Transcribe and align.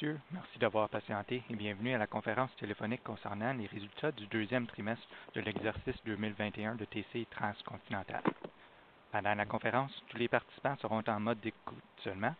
Messieurs, 0.00 0.20
merci 0.30 0.58
d'avoir 0.60 0.88
patienté 0.88 1.42
et 1.50 1.56
bienvenue 1.56 1.92
à 1.92 1.98
la 1.98 2.06
conférence 2.06 2.54
téléphonique 2.54 3.02
concernant 3.02 3.52
les 3.52 3.66
résultats 3.66 4.12
du 4.12 4.28
deuxième 4.28 4.68
trimestre 4.68 5.04
de 5.34 5.40
l'exercice 5.40 5.96
2021 6.04 6.76
de 6.76 6.84
TC 6.84 7.26
Transcontinental. 7.30 8.22
Pendant 9.10 9.34
la 9.34 9.44
conférence, 9.44 9.90
tous 10.08 10.16
les 10.16 10.28
participants 10.28 10.76
seront 10.80 11.02
en 11.08 11.18
mode 11.18 11.40
d'écoute 11.40 11.82
seulement. 12.04 12.32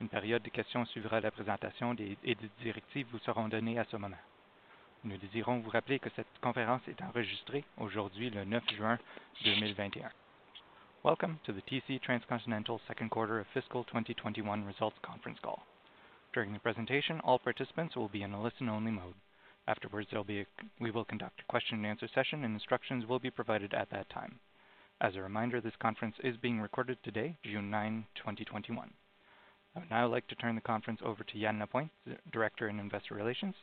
Une 0.00 0.08
période 0.08 0.42
de 0.42 0.48
questions 0.48 0.84
suivra 0.86 1.20
la 1.20 1.30
présentation 1.30 1.94
des, 1.94 2.18
et 2.24 2.34
des 2.34 2.50
directives 2.58 3.06
vous 3.12 3.20
seront 3.20 3.46
données 3.46 3.78
à 3.78 3.84
ce 3.84 3.96
moment. 3.96 4.16
Nous 5.04 5.16
désirons 5.16 5.60
vous 5.60 5.70
rappeler 5.70 6.00
que 6.00 6.10
cette 6.16 6.40
conférence 6.42 6.82
est 6.88 7.00
enregistrée 7.00 7.64
aujourd'hui 7.78 8.30
le 8.30 8.44
9 8.44 8.64
juin 8.74 8.98
2021. 9.44 10.10
Welcome 11.04 11.36
to 11.44 11.52
the 11.52 11.64
TC 11.64 12.00
Transcontinental 12.00 12.80
second 12.88 13.08
quarter 13.08 13.38
of 13.38 13.46
fiscal 13.52 13.84
2021 13.92 14.66
results 14.66 14.98
conference 15.00 15.38
call. 15.40 15.60
During 16.34 16.52
the 16.52 16.58
presentation, 16.58 17.20
all 17.20 17.38
participants 17.38 17.94
will 17.94 18.08
be 18.08 18.24
in 18.24 18.32
a 18.32 18.42
listen-only 18.42 18.90
mode. 18.90 19.14
Afterwards, 19.68 20.08
we 20.80 20.90
will 20.90 21.04
conduct 21.04 21.40
a 21.40 21.44
question 21.44 21.76
and 21.76 21.86
answer 21.86 22.08
session, 22.12 22.42
and 22.42 22.54
instructions 22.54 23.06
will 23.06 23.20
be 23.20 23.30
provided 23.30 23.72
at 23.72 23.88
that 23.90 24.10
time. 24.10 24.40
As 25.00 25.14
a 25.14 25.22
reminder, 25.22 25.60
this 25.60 25.76
conference 25.80 26.16
is 26.24 26.36
being 26.36 26.60
recorded 26.60 26.98
today, 27.04 27.36
June 27.44 27.70
9, 27.70 28.04
2021. 28.16 28.90
I 29.76 29.78
would 29.78 29.90
now 29.90 30.08
like 30.08 30.26
to 30.26 30.34
turn 30.34 30.56
the 30.56 30.60
conference 30.60 31.00
over 31.04 31.22
to 31.22 31.38
Yan 31.38 31.60
Lapointe, 31.60 31.92
Director 32.32 32.68
in 32.68 32.80
Investor 32.80 33.14
Relations. 33.14 33.54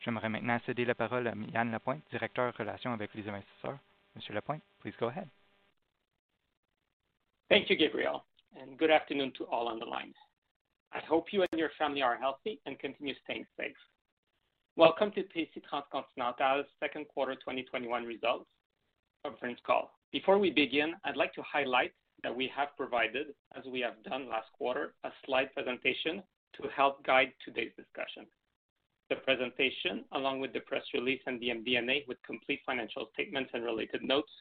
J'aimerais 0.00 0.30
maintenant 0.30 0.60
céder 0.66 0.86
la 0.86 0.94
parole 0.94 1.26
à 1.26 1.34
Yan 1.52 1.72
Lapointe, 1.72 2.04
Directeur 2.12 2.52
Relations 2.58 2.92
avec 2.92 3.10
les 3.14 3.28
investisseurs. 3.28 3.80
Monsieur 4.14 4.34
Lapointe, 4.34 4.62
please 4.80 4.94
go 5.00 5.08
ahead. 5.08 5.28
Thank 7.48 7.68
you, 7.70 7.76
Gabriel, 7.76 8.22
and 8.60 8.78
good 8.78 8.92
afternoon 8.92 9.32
to 9.38 9.44
all 9.46 9.66
on 9.66 9.80
the 9.80 9.84
line. 9.84 10.14
I 10.92 11.00
hope 11.06 11.26
you 11.32 11.42
and 11.42 11.58
your 11.58 11.70
family 11.78 12.00
are 12.00 12.16
healthy 12.16 12.60
and 12.64 12.78
continue 12.78 13.14
staying 13.22 13.44
safe. 13.58 13.76
Welcome 14.76 15.10
to 15.12 15.22
TC 15.22 15.62
Transcontinental's 15.68 16.64
second 16.80 17.08
quarter 17.08 17.34
2021 17.34 18.06
results 18.06 18.46
conference 19.22 19.58
call. 19.66 19.90
Before 20.12 20.38
we 20.38 20.50
begin, 20.50 20.94
I'd 21.04 21.16
like 21.16 21.34
to 21.34 21.42
highlight 21.42 21.92
that 22.22 22.34
we 22.34 22.50
have 22.56 22.68
provided, 22.76 23.28
as 23.54 23.64
we 23.66 23.80
have 23.80 24.02
done 24.04 24.30
last 24.30 24.46
quarter, 24.56 24.94
a 25.04 25.10
slide 25.26 25.52
presentation 25.52 26.22
to 26.54 26.68
help 26.74 27.04
guide 27.04 27.32
today's 27.44 27.72
discussion. 27.76 28.24
The 29.10 29.16
presentation, 29.16 30.04
along 30.12 30.40
with 30.40 30.54
the 30.54 30.60
press 30.60 30.84
release 30.94 31.20
and 31.26 31.38
the 31.38 31.48
MD&A 31.48 32.04
with 32.08 32.16
complete 32.26 32.60
financial 32.64 33.10
statements 33.12 33.50
and 33.52 33.62
related 33.62 34.02
notes, 34.02 34.32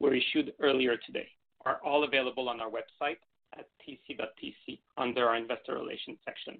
were 0.00 0.14
issued 0.14 0.54
earlier 0.60 0.96
today, 1.06 1.28
are 1.64 1.80
all 1.84 2.02
available 2.02 2.48
on 2.48 2.60
our 2.60 2.70
website 2.70 3.18
at 3.58 3.66
tc.tc 3.80 4.78
under 4.96 5.28
our 5.28 5.36
investor 5.36 5.74
relations 5.74 6.18
section. 6.24 6.58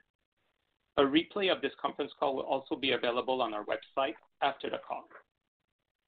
A 0.96 1.02
replay 1.02 1.50
of 1.50 1.60
this 1.60 1.72
conference 1.80 2.12
call 2.18 2.36
will 2.36 2.44
also 2.44 2.76
be 2.76 2.92
available 2.92 3.42
on 3.42 3.52
our 3.52 3.64
website 3.64 4.14
after 4.42 4.70
the 4.70 4.78
call. 4.86 5.04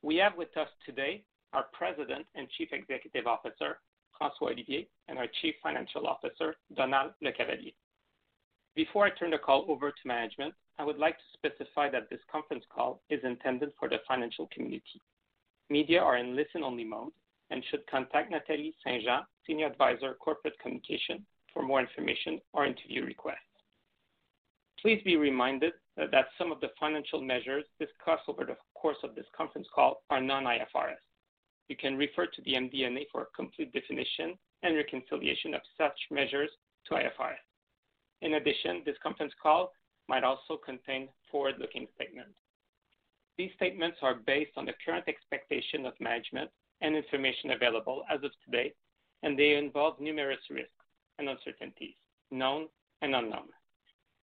We 0.02 0.16
have 0.16 0.36
with 0.36 0.56
us 0.56 0.68
today 0.84 1.24
our 1.52 1.66
President 1.72 2.26
and 2.34 2.48
Chief 2.56 2.68
Executive 2.72 3.26
Officer, 3.26 3.78
François 4.20 4.52
Olivier, 4.52 4.86
and 5.08 5.18
our 5.18 5.26
Chief 5.40 5.54
Financial 5.62 6.06
Officer, 6.06 6.56
Donald 6.76 7.12
LeCavalier. 7.24 7.74
Before 8.74 9.06
I 9.06 9.10
turn 9.10 9.30
the 9.30 9.38
call 9.38 9.64
over 9.68 9.90
to 9.90 9.96
management, 10.08 10.54
I 10.78 10.84
would 10.84 10.98
like 10.98 11.16
to 11.16 11.24
specify 11.32 11.88
that 11.90 12.10
this 12.10 12.20
conference 12.30 12.64
call 12.72 13.00
is 13.08 13.20
intended 13.24 13.72
for 13.78 13.88
the 13.88 13.98
financial 14.06 14.48
community. 14.52 15.00
Media 15.70 16.00
are 16.00 16.18
in 16.18 16.36
listen-only 16.36 16.84
mode 16.84 17.12
and 17.50 17.64
should 17.70 17.86
contact 17.90 18.30
Nathalie 18.30 18.74
St-Jean, 18.84 19.22
Senior 19.46 19.66
Advisor, 19.66 20.14
Corporate 20.14 20.58
Communication, 20.60 21.24
for 21.52 21.62
more 21.62 21.80
information 21.80 22.40
or 22.52 22.66
interview 22.66 23.04
requests. 23.04 23.38
Please 24.80 25.00
be 25.04 25.16
reminded 25.16 25.72
that 25.96 26.28
some 26.36 26.52
of 26.52 26.60
the 26.60 26.70
financial 26.78 27.20
measures 27.22 27.64
discussed 27.78 28.28
over 28.28 28.44
the 28.44 28.56
course 28.74 28.98
of 29.02 29.14
this 29.14 29.26
conference 29.36 29.66
call 29.74 30.02
are 30.10 30.20
non-IFRS. 30.20 31.00
You 31.68 31.76
can 31.76 31.96
refer 31.96 32.26
to 32.26 32.42
the 32.42 32.52
MD&A 32.52 33.06
for 33.10 33.22
a 33.22 33.34
complete 33.34 33.72
definition 33.72 34.38
and 34.62 34.76
reconciliation 34.76 35.54
of 35.54 35.62
such 35.78 35.98
measures 36.10 36.50
to 36.86 36.94
IFRS. 36.94 37.42
In 38.22 38.34
addition, 38.34 38.82
this 38.84 38.96
conference 39.02 39.32
call 39.42 39.72
might 40.08 40.24
also 40.24 40.56
contain 40.64 41.08
forward-looking 41.30 41.88
statements. 41.94 42.38
These 43.38 43.50
statements 43.56 43.98
are 44.02 44.14
based 44.14 44.52
on 44.56 44.66
the 44.66 44.74
current 44.84 45.04
expectation 45.08 45.84
of 45.84 45.92
management 46.00 46.50
and 46.80 46.94
information 46.94 47.50
available 47.50 48.04
as 48.10 48.22
of 48.22 48.30
today, 48.44 48.72
and 49.26 49.36
they 49.36 49.56
involve 49.56 49.98
numerous 49.98 50.38
risks 50.50 50.70
and 51.18 51.28
uncertainties, 51.28 51.96
known 52.30 52.68
and 53.02 53.12
unknown. 53.12 53.48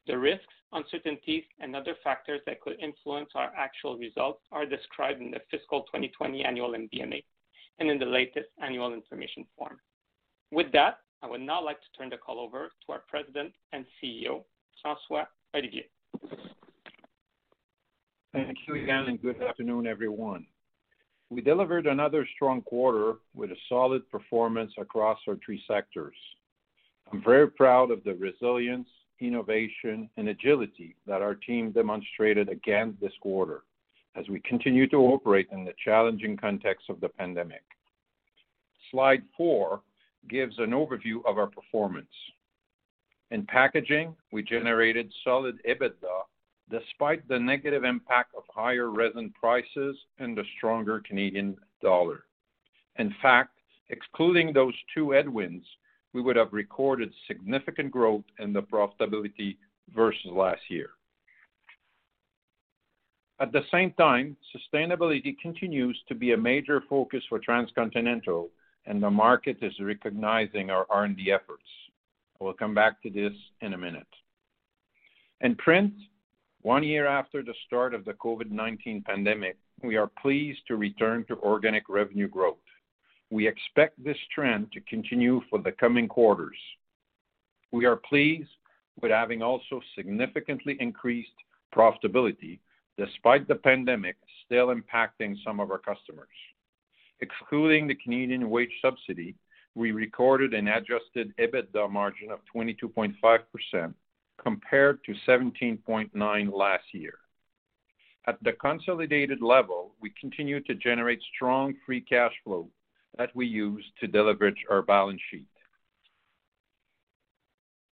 The 0.08 0.18
risks, 0.18 0.54
uncertainties, 0.72 1.44
and 1.60 1.76
other 1.76 1.96
factors 2.06 2.40
that 2.46 2.62
could 2.62 2.80
influence 2.80 3.30
our 3.36 3.52
actual 3.58 3.98
results 3.98 4.40
are 4.54 4.66
described 4.66 5.22
in 5.22 5.30
the 5.30 5.42
fiscal 5.52 5.82
2020 5.82 6.46
annual 6.46 6.72
MD&A 6.72 7.22
and 7.80 7.90
in 7.90 8.00
the 8.00 8.06
latest 8.06 8.48
annual 8.64 8.94
information 8.94 9.46
form. 9.58 9.78
With 10.52 10.72
that, 10.72 11.00
I 11.22 11.28
would 11.28 11.42
now 11.42 11.62
like 11.62 11.82
to 11.82 11.98
turn 11.98 12.10
the 12.10 12.18
call 12.18 12.40
over 12.40 12.70
to 12.70 12.92
our 12.94 13.04
President 13.10 13.52
and 13.74 13.86
CEO, 14.02 14.44
François 14.86 15.26
Olivier. 15.54 15.90
Thank 18.32 18.58
you 18.70 18.76
again, 18.82 19.06
and 19.10 19.22
good 19.22 19.42
afternoon, 19.42 19.86
everyone. 19.86 20.46
We 21.34 21.42
delivered 21.42 21.88
another 21.88 22.28
strong 22.36 22.62
quarter 22.62 23.16
with 23.34 23.50
a 23.50 23.56
solid 23.68 24.08
performance 24.12 24.72
across 24.78 25.18
our 25.28 25.36
three 25.44 25.64
sectors. 25.68 26.14
I'm 27.12 27.24
very 27.24 27.50
proud 27.50 27.90
of 27.90 28.04
the 28.04 28.14
resilience, 28.14 28.88
innovation, 29.20 30.12
and 30.18 30.30
agility 30.30 30.96
that 31.08 31.24
our 31.24 31.34
team 31.34 31.72
demonstrated 31.72 32.50
again 32.50 32.96
this 33.02 33.14
quarter 33.20 33.64
as 34.16 34.30
we 34.30 34.42
continue 34.42 34.88
to 34.90 34.98
operate 34.98 35.48
in 35.52 35.66
the 35.66 35.74
challenging 35.84 36.38
context 36.38 36.86
of 36.88 37.02
the 37.02 37.10
pandemic. 37.10 37.64
Slide 38.92 39.24
four 39.36 39.82
gives 40.30 40.60
an 40.60 40.70
overview 40.70 41.26
of 41.26 41.40
our 41.40 41.48
performance. 41.48 42.14
In 43.32 43.44
packaging, 43.48 44.16
we 44.32 44.44
generated 44.44 45.12
solid 45.24 45.60
EBITDA 45.68 46.23
despite 46.74 47.28
the 47.28 47.38
negative 47.38 47.84
impact 47.84 48.34
of 48.36 48.44
higher 48.50 48.90
resin 48.90 49.32
prices 49.40 49.96
and 50.18 50.36
the 50.36 50.44
stronger 50.58 51.04
Canadian 51.08 51.56
dollar. 51.84 52.24
In 52.98 53.14
fact, 53.22 53.52
excluding 53.90 54.52
those 54.52 54.74
two 54.94 55.12
headwinds, 55.12 55.66
we 56.14 56.22
would 56.22 56.36
have 56.36 56.52
recorded 56.52 57.14
significant 57.28 57.92
growth 57.92 58.24
in 58.40 58.54
the 58.54 58.64
profitability 58.64 59.58
versus 59.96 60.32
last 60.32 60.62
year. 60.70 60.90
At 63.40 63.52
the 63.52 63.62
same 63.72 63.92
time, 63.92 64.36
sustainability 64.56 65.38
continues 65.40 66.00
to 66.08 66.16
be 66.16 66.32
a 66.32 66.38
major 66.38 66.82
focus 66.90 67.24
for 67.30 67.38
Transcontinental, 67.38 68.50
and 68.88 69.02
the 69.02 69.12
market 69.12 69.58
is 69.62 69.74
recognizing 69.80 70.72
our 70.72 70.88
R&D 70.90 71.32
efforts. 71.32 71.70
I 72.42 72.44
will 72.44 72.54
come 72.54 72.74
back 72.74 73.02
to 73.04 73.12
this 73.12 73.34
in 73.62 73.74
a 73.74 73.78
minute. 73.78 74.08
In 75.42 75.56
print, 75.56 75.94
one 76.64 76.84
year 76.84 77.06
after 77.06 77.44
the 77.44 77.54
start 77.68 77.94
of 77.94 78.06
the 78.06 78.14
COVID-19 78.14 79.04
pandemic, 79.04 79.58
we 79.84 79.98
are 79.98 80.10
pleased 80.22 80.62
to 80.68 80.78
return 80.78 81.26
to 81.28 81.38
organic 81.40 81.90
revenue 81.90 82.30
growth. 82.30 82.56
We 83.30 83.48
expect 83.48 84.02
this 84.02 84.18
trend 84.34 84.72
to 84.72 84.82
continue 84.82 85.42
for 85.50 85.60
the 85.60 85.74
coming 85.74 86.08
quarters. 86.08 86.58
We 87.72 87.86
are 87.86 87.98
pleased 87.98 88.50
with 89.02 89.12
having 89.12 89.42
also 89.42 89.82
significantly 89.96 90.78
increased 90.80 91.36
profitability 91.76 92.60
despite 92.98 93.48
the 93.48 93.56
pandemic 93.56 94.16
still 94.46 94.68
impacting 94.68 95.36
some 95.44 95.60
of 95.60 95.70
our 95.70 95.80
customers. 95.80 96.28
Excluding 97.20 97.88
the 97.88 97.96
Canadian 97.96 98.50
wage 98.50 98.72
subsidy, 98.82 99.36
we 99.76 99.92
recorded 99.92 100.54
an 100.54 100.68
adjusted 100.68 101.34
EBITDA 101.40 101.90
margin 101.90 102.32
of 102.32 102.40
22.5% 102.56 103.94
compared 104.42 105.04
to 105.06 105.14
17.9 105.28 106.54
last 106.54 106.84
year. 106.92 107.16
At 108.26 108.42
the 108.42 108.54
consolidated 108.54 109.42
level, 109.42 109.94
we 110.02 110.14
continue 110.20 110.62
to 110.62 110.76
generate 110.76 111.22
strong 111.36 111.76
free 111.86 112.02
cash 112.02 112.34
flow 112.44 112.70
that 113.18 113.36
we 113.36 113.46
use 113.46 113.84
to 114.00 114.08
deleverage 114.08 114.64
our 114.70 114.82
balance 114.82 115.22
sheet. 115.30 115.48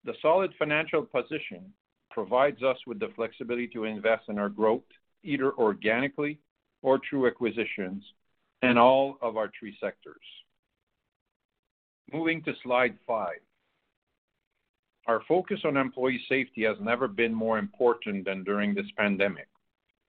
The 0.03 0.13
solid 0.21 0.51
financial 0.57 1.03
position 1.03 1.73
provides 2.09 2.63
us 2.63 2.77
with 2.87 2.99
the 2.99 3.09
flexibility 3.15 3.67
to 3.69 3.83
invest 3.83 4.23
in 4.29 4.39
our 4.39 4.49
growth, 4.49 4.83
either 5.23 5.51
organically 5.53 6.39
or 6.81 6.99
through 7.07 7.27
acquisitions 7.27 8.03
in 8.61 8.77
all 8.77 9.17
of 9.21 9.37
our 9.37 9.51
three 9.59 9.77
sectors. 9.79 10.15
Moving 12.11 12.41
to 12.43 12.53
slide 12.63 12.97
five. 13.05 13.39
Our 15.07 15.21
focus 15.27 15.61
on 15.65 15.77
employee 15.77 16.21
safety 16.29 16.63
has 16.63 16.77
never 16.79 17.07
been 17.07 17.33
more 17.33 17.57
important 17.57 18.25
than 18.25 18.43
during 18.43 18.73
this 18.73 18.89
pandemic. 18.97 19.47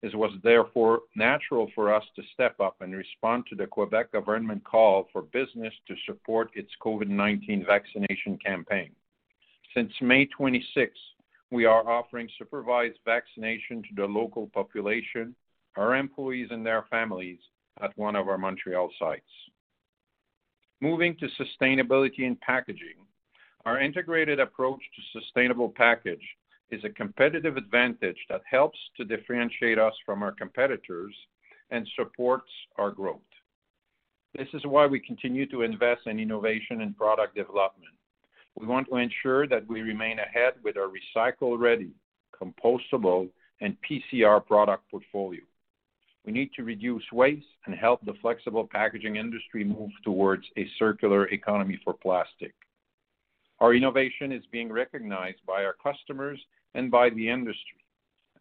It 0.03 0.15
was 0.15 0.33
therefore 0.43 1.03
natural 1.15 1.71
for 1.75 1.95
us 1.95 2.05
to 2.17 2.23
step 2.35 2.59
up 2.59 2.77
and 2.81 2.95
respond 2.95 3.45
to 3.49 3.55
the 3.55 3.67
Quebec 3.67 4.13
government 4.13 4.65
call 4.65 5.09
for 5.13 5.23
business 5.23 5.73
to 5.87 5.95
support 6.07 6.51
its 6.55 6.71
COVID-19 6.83 7.65
vaccination 7.65 8.37
campaign. 8.45 8.91
Since 9.75 9.93
May 10.03 10.27
26, 10.27 10.93
we 11.51 11.65
are 11.65 11.89
offering 11.89 12.29
supervised 12.37 12.99
vaccination 13.05 13.83
to 13.83 13.95
the 13.95 14.07
local 14.07 14.49
population, 14.49 15.35
our 15.77 15.95
employees 15.95 16.49
and 16.51 16.67
their 16.67 16.85
families 16.91 17.39
at 17.81 17.97
one 17.97 18.17
of 18.17 18.29
our 18.29 18.39
Montreal 18.39 18.91
sites. 18.99 19.23
Moving 20.81 21.17
to 21.19 21.29
sustainability 21.41 22.27
and 22.27 22.41
packaging. 22.41 23.07
Our 23.65 23.81
integrated 23.81 24.41
approach 24.41 24.81
to 24.81 25.21
sustainable 25.21 25.69
package 25.69 26.25
is 26.73 26.83
a 26.85 26.89
competitive 26.89 27.57
advantage 27.57 28.17
that 28.29 28.43
helps 28.51 28.79
to 28.97 29.05
differentiate 29.05 29.79
us 29.79 29.95
from 30.05 30.23
our 30.23 30.33
competitors 30.33 31.15
and 31.71 31.87
supports 31.95 32.51
our 32.77 32.91
growth. 32.91 33.21
This 34.37 34.49
is 34.55 34.65
why 34.65 34.87
we 34.87 34.99
continue 34.99 35.47
to 35.47 35.63
invest 35.63 36.07
in 36.07 36.19
innovation 36.19 36.81
and 36.81 36.97
product 36.97 37.37
development. 37.37 37.95
We 38.59 38.67
want 38.67 38.89
to 38.89 38.97
ensure 38.97 39.47
that 39.47 39.69
we 39.69 39.83
remain 39.83 40.19
ahead 40.19 40.55
with 40.65 40.77
our 40.77 40.89
recycle-ready, 40.89 41.91
compostable, 42.35 43.29
and 43.61 43.77
PCR 43.89 44.45
product 44.45 44.91
portfolio. 44.91 45.43
We 46.27 46.33
need 46.33 46.51
to 46.57 46.65
reduce 46.65 47.05
waste 47.13 47.47
and 47.67 47.75
help 47.75 48.05
the 48.05 48.15
flexible 48.21 48.69
packaging 48.71 49.17
industry 49.17 49.63
move 49.63 49.91
towards 50.03 50.45
a 50.57 50.67
circular 50.79 51.29
economy 51.29 51.81
for 51.85 51.95
plastic. 51.95 52.55
Our 53.63 53.75
innovation 53.75 54.33
is 54.33 54.43
being 54.51 54.73
recognized 54.73 55.39
by 55.47 55.65
our 55.65 55.77
customers 55.81 56.41
and 56.75 56.91
by 56.91 57.11
the 57.11 57.29
industry. 57.29 57.79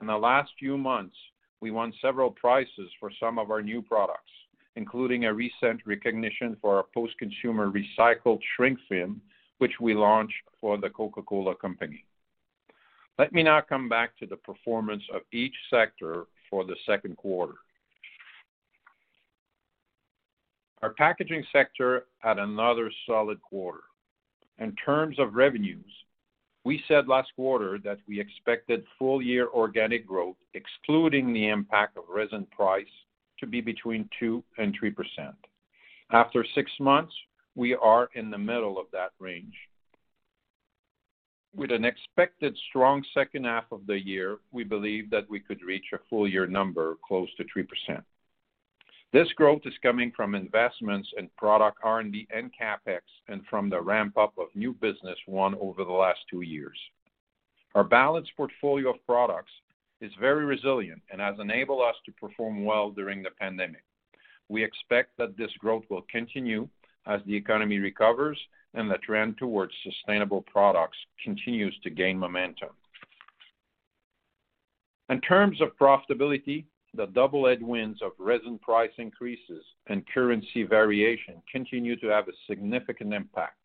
In 0.02 0.08
the 0.08 0.18
last 0.18 0.50
few 0.58 0.80
months, 0.80 1.16
we 1.60 1.70
won 1.70 1.94
several 2.02 2.32
prizes 2.32 2.90
for 3.00 3.12
some 3.20 3.38
of 3.38 3.52
our 3.52 3.62
new 3.62 3.84
products, 3.84 4.32
including 4.76 5.26
a 5.26 5.34
recent 5.34 5.80
recognition 5.86 6.58
for 6.60 6.76
our 6.78 6.86
post-consumer 6.92 7.72
recycled 7.72 8.40
shrink 8.56 8.80
film, 8.90 9.22
which 9.60 9.74
we 9.80 9.94
launched 9.94 10.42
for 10.60 10.80
The 10.80 10.90
Coca-Cola 10.90 11.54
Company. 11.54 12.04
Let 13.20 13.32
me 13.32 13.44
now 13.44 13.62
come 13.62 13.88
back 13.88 14.18
to 14.18 14.26
the 14.26 14.38
performance 14.38 15.04
of 15.14 15.22
each 15.32 15.54
sector 15.70 16.26
for 16.50 16.66
the 16.66 16.76
second 16.88 17.18
quarter. 17.18 17.58
Our 20.82 20.96
packaging 20.96 21.44
sector 21.54 22.06
had 22.18 22.40
another 22.40 22.92
solid 23.06 23.40
quarter. 23.44 23.82
In 24.60 24.76
terms 24.76 25.18
of 25.20 25.36
revenues, 25.36 25.92
we 26.64 26.84
said 26.88 27.08
last 27.08 27.32
quarter 27.36 27.80
that 27.80 28.00
we 28.08 28.20
expected 28.20 28.86
full-year 29.00 29.48
organic 29.48 30.06
growth, 30.06 30.36
excluding 30.54 31.34
the 31.34 31.48
impact 31.48 31.98
of 31.98 32.04
resin 32.08 32.46
price, 32.56 32.86
to 33.40 33.48
be 33.48 33.62
between 33.62 34.08
2 34.20 34.44
and 34.60 34.78
3%. 34.80 34.94
After 36.12 36.46
six 36.54 36.72
months, 36.80 37.14
we 37.56 37.74
are 37.76 38.10
in 38.14 38.30
the 38.30 38.38
middle 38.38 38.80
of 38.80 38.86
that 38.92 39.12
range. 39.20 39.56
With 41.56 41.72
an 41.72 41.84
expected 41.84 42.58
strong 42.70 43.04
second 43.14 43.46
half 43.46 43.66
of 43.72 43.86
the 43.88 44.00
year, 44.00 44.38
we 44.52 44.64
believe 44.64 45.10
that 45.10 45.30
we 45.30 45.40
could 45.40 45.62
reach 45.64 45.86
a 45.94 46.00
full-year 46.10 46.48
number 46.48 46.98
close 47.06 47.28
to 47.36 47.44
3%. 47.44 48.04
This 49.14 49.28
growth 49.34 49.62
is 49.66 49.74
coming 49.84 50.14
from 50.16 50.36
investments 50.36 51.10
in 51.18 51.30
product 51.38 51.80
R&D 51.84 52.28
and 52.34 52.50
CapEx 52.54 53.02
and 53.28 53.42
from 53.50 53.70
the 53.70 53.82
ramp-up 53.82 54.34
of 54.38 54.48
new 54.56 54.74
business 54.74 55.18
won 55.28 55.56
over 55.60 55.84
the 55.84 55.92
last 55.92 56.20
two 56.30 56.42
years. 56.42 56.78
Our 57.76 57.84
balanced 57.84 58.32
portfolio 58.38 58.92
of 58.92 59.06
products 59.06 59.52
is 60.00 60.12
very 60.20 60.46
resilient 60.46 61.02
and 61.12 61.20
has 61.20 61.36
enabled 61.40 61.82
us 61.82 61.96
to 62.06 62.12
perform 62.14 62.64
well 62.64 62.90
during 62.90 63.22
the 63.22 63.32
pandemic. 63.32 63.84
We 64.48 64.64
expect 64.64 65.18
that 65.18 65.38
this 65.38 65.52
growth 65.60 65.84
will 65.90 66.06
continue 66.10 66.70
as 67.06 67.20
the 67.26 67.36
economy 67.36 67.80
recovers 67.80 68.40
and 68.74 68.90
the 68.90 68.98
trend 69.00 69.38
towards 69.38 69.74
sustainable 69.84 70.42
products 70.44 70.98
continues 71.22 71.78
to 71.84 71.90
gain 71.90 72.18
momentum. 72.18 72.70
In 75.10 75.20
terms 75.20 75.60
of 75.60 75.78
profitability, 75.78 76.64
the 76.94 77.08
double 77.08 77.48
headwinds 77.48 78.02
of 78.02 78.12
resin 78.18 78.60
price 78.60 78.92
increases 78.98 79.64
and 79.88 80.06
currency 80.14 80.64
variation 80.64 81.42
continue 81.52 81.96
to 81.98 82.08
have 82.08 82.28
a 82.28 82.34
significant 82.48 83.14
impact. 83.14 83.58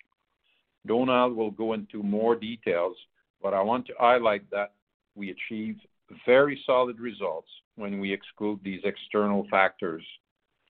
Donald 0.87 1.37
will 1.37 1.51
go 1.51 1.73
into 1.73 2.03
more 2.03 2.37
details, 2.37 2.97
but 3.43 3.53
I 3.53 3.61
want 3.63 3.87
to 3.87 3.95
highlight 3.99 4.49
that 4.51 4.75
we 5.17 5.31
achieved 5.31 5.81
very 6.25 6.61
solid 6.65 7.01
results 7.01 7.49
when 7.75 7.99
we 7.99 8.13
exclude 8.13 8.61
these 8.63 8.81
external 8.85 9.47
factors, 9.51 10.05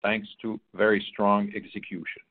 thanks 0.02 0.28
to 0.40 0.58
very 0.74 1.04
strong 1.12 1.52
execution. 1.54 2.22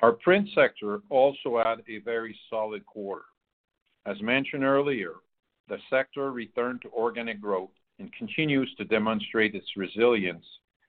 Our 0.00 0.12
print 0.12 0.48
sector 0.54 1.00
also 1.10 1.58
had 1.62 1.82
a 1.88 1.98
very 1.98 2.38
solid 2.48 2.86
quarter. 2.86 3.24
As 4.06 4.20
mentioned 4.22 4.64
earlier, 4.64 5.14
the 5.68 5.78
sector 5.90 6.30
returned 6.30 6.80
to 6.82 6.90
organic 6.90 7.40
growth 7.40 7.70
and 7.98 8.12
continues 8.12 8.72
to 8.76 8.84
demonstrate 8.84 9.54
its 9.54 9.76
resilience 9.76 10.44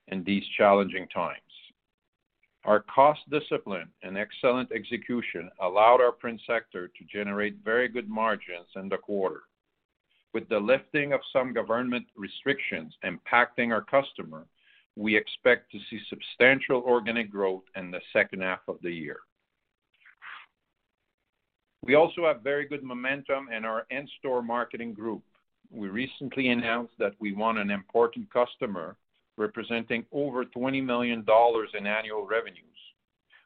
in 0.08 0.24
these 0.24 0.44
challenging 0.56 1.08
times. 1.08 1.40
Our 2.64 2.80
cost 2.94 3.20
discipline 3.30 3.88
and 4.02 4.18
excellent 4.18 4.70
execution 4.72 5.50
allowed 5.60 6.00
our 6.00 6.12
print 6.12 6.40
sector 6.46 6.88
to 6.88 7.04
generate 7.10 7.56
very 7.64 7.88
good 7.88 8.08
margins 8.08 8.68
in 8.76 8.88
the 8.88 8.98
quarter. 8.98 9.42
With 10.34 10.48
the 10.48 10.60
lifting 10.60 11.12
of 11.12 11.20
some 11.32 11.52
government 11.52 12.06
restrictions 12.16 12.94
impacting 13.04 13.72
our 13.72 13.82
customer, 13.82 14.46
we 14.94 15.16
expect 15.16 15.72
to 15.72 15.78
see 15.88 15.98
substantial 16.08 16.82
organic 16.82 17.30
growth 17.30 17.64
in 17.76 17.90
the 17.90 18.00
second 18.12 18.42
half 18.42 18.60
of 18.68 18.76
the 18.82 18.92
year. 18.92 19.20
We 21.82 21.94
also 21.94 22.26
have 22.26 22.42
very 22.42 22.68
good 22.68 22.82
momentum 22.82 23.48
in 23.50 23.64
our 23.64 23.86
in-store 23.90 24.42
marketing 24.42 24.92
group. 24.92 25.22
We 25.70 25.88
recently 25.88 26.48
announced 26.48 26.94
that 26.98 27.14
we 27.20 27.32
won 27.32 27.58
an 27.58 27.70
important 27.70 28.32
customer 28.32 28.96
representing 29.36 30.04
over 30.12 30.44
20 30.44 30.80
million 30.80 31.24
dollars 31.24 31.70
in 31.78 31.86
annual 31.86 32.26
revenues. 32.26 32.64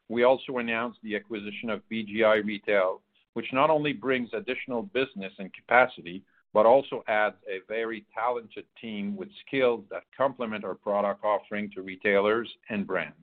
We 0.09 0.23
also 0.23 0.57
announced 0.57 0.99
the 1.03 1.15
acquisition 1.15 1.69
of 1.69 1.81
BGI 1.91 2.43
Retail, 2.43 3.01
which 3.33 3.53
not 3.53 3.69
only 3.69 3.93
brings 3.93 4.29
additional 4.33 4.83
business 4.83 5.33
and 5.39 5.53
capacity, 5.53 6.23
but 6.53 6.65
also 6.65 7.03
adds 7.07 7.35
a 7.47 7.59
very 7.67 8.05
talented 8.13 8.65
team 8.81 9.15
with 9.15 9.29
skills 9.45 9.83
that 9.91 10.03
complement 10.15 10.63
our 10.63 10.75
product 10.75 11.23
offering 11.23 11.69
to 11.71 11.81
retailers 11.81 12.49
and 12.69 12.87
brands. 12.87 13.15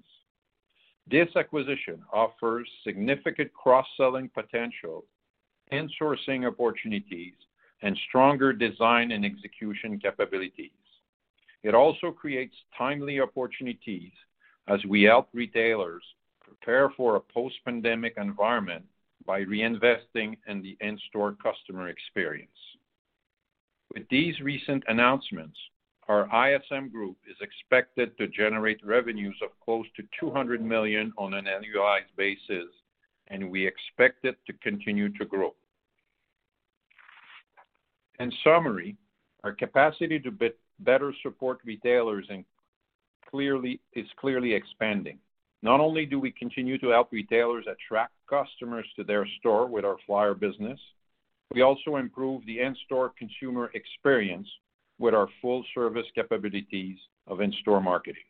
This 1.11 1.29
acquisition 1.35 2.03
offers 2.13 2.69
significant 2.85 3.53
cross-selling 3.55 4.29
potential, 4.35 5.05
and 5.71 5.91
sourcing 6.01 6.47
opportunities, 6.47 7.35
and 7.83 7.99
stronger 8.09 8.53
design 8.53 9.13
and 9.13 9.25
execution 9.25 9.99
capabilities. 9.99 10.71
It 11.63 11.75
also 11.75 12.11
creates 12.11 12.55
timely 12.77 13.21
opportunities 13.21 14.13
as 14.69 14.85
we 14.89 15.03
help 15.03 15.29
retailers 15.33 16.03
prepare 16.41 16.91
for 16.97 17.17
a 17.17 17.21
post-pandemic 17.21 18.15
environment 18.17 18.85
by 19.27 19.43
reinvesting 19.43 20.37
in 20.49 20.63
the 20.63 20.77
in-store 20.81 21.37
customer 21.43 21.89
experience. 21.89 22.51
With 23.95 24.09
these 24.09 24.41
recent 24.41 24.83
announcements, 24.89 25.57
our 26.09 26.29
ISM 26.49 26.89
group 26.89 27.17
is 27.31 27.37
expected 27.41 28.17
to 28.19 28.27
generate 28.27 28.85
revenues 28.85 29.37
of 29.43 29.51
close 29.65 29.87
to 29.97 30.03
200 30.19 30.65
million 30.65 31.13
on 31.17 31.35
an 31.35 31.45
annualized 31.45 32.15
basis, 32.17 32.69
and 33.29 33.51
we 33.51 33.67
expect 33.67 34.25
it 34.25 34.37
to 34.47 34.53
continue 34.55 35.09
to 35.17 35.25
grow. 35.25 35.55
In 38.23 38.33
summary, 38.45 38.97
our 39.43 39.51
capacity 39.51 40.21
to 40.21 40.31
better 40.79 41.13
support 41.25 41.59
retailers 41.65 42.25
is 42.31 42.45
clearly 43.29 44.53
expanding. 44.55 45.19
Not 45.63 45.81
only 45.81 46.07
do 46.07 46.21
we 46.21 46.31
continue 46.31 46.79
to 46.79 46.91
help 46.91 47.11
retailers 47.11 47.67
attract 47.67 48.13
customers 48.31 48.87
to 48.95 49.03
their 49.03 49.27
store 49.41 49.67
with 49.67 49.85
our 49.85 49.97
flyer 50.07 50.35
business, 50.35 50.79
we 51.53 51.63
also 51.63 51.97
improve 51.97 52.47
the 52.47 52.61
in-store 52.61 53.13
consumer 53.19 53.73
experience 53.75 54.49
with 55.01 55.15
our 55.15 55.27
full-service 55.41 56.07
capabilities 56.15 56.99
of 57.27 57.41
in-store 57.41 57.81
marketing. 57.81 58.23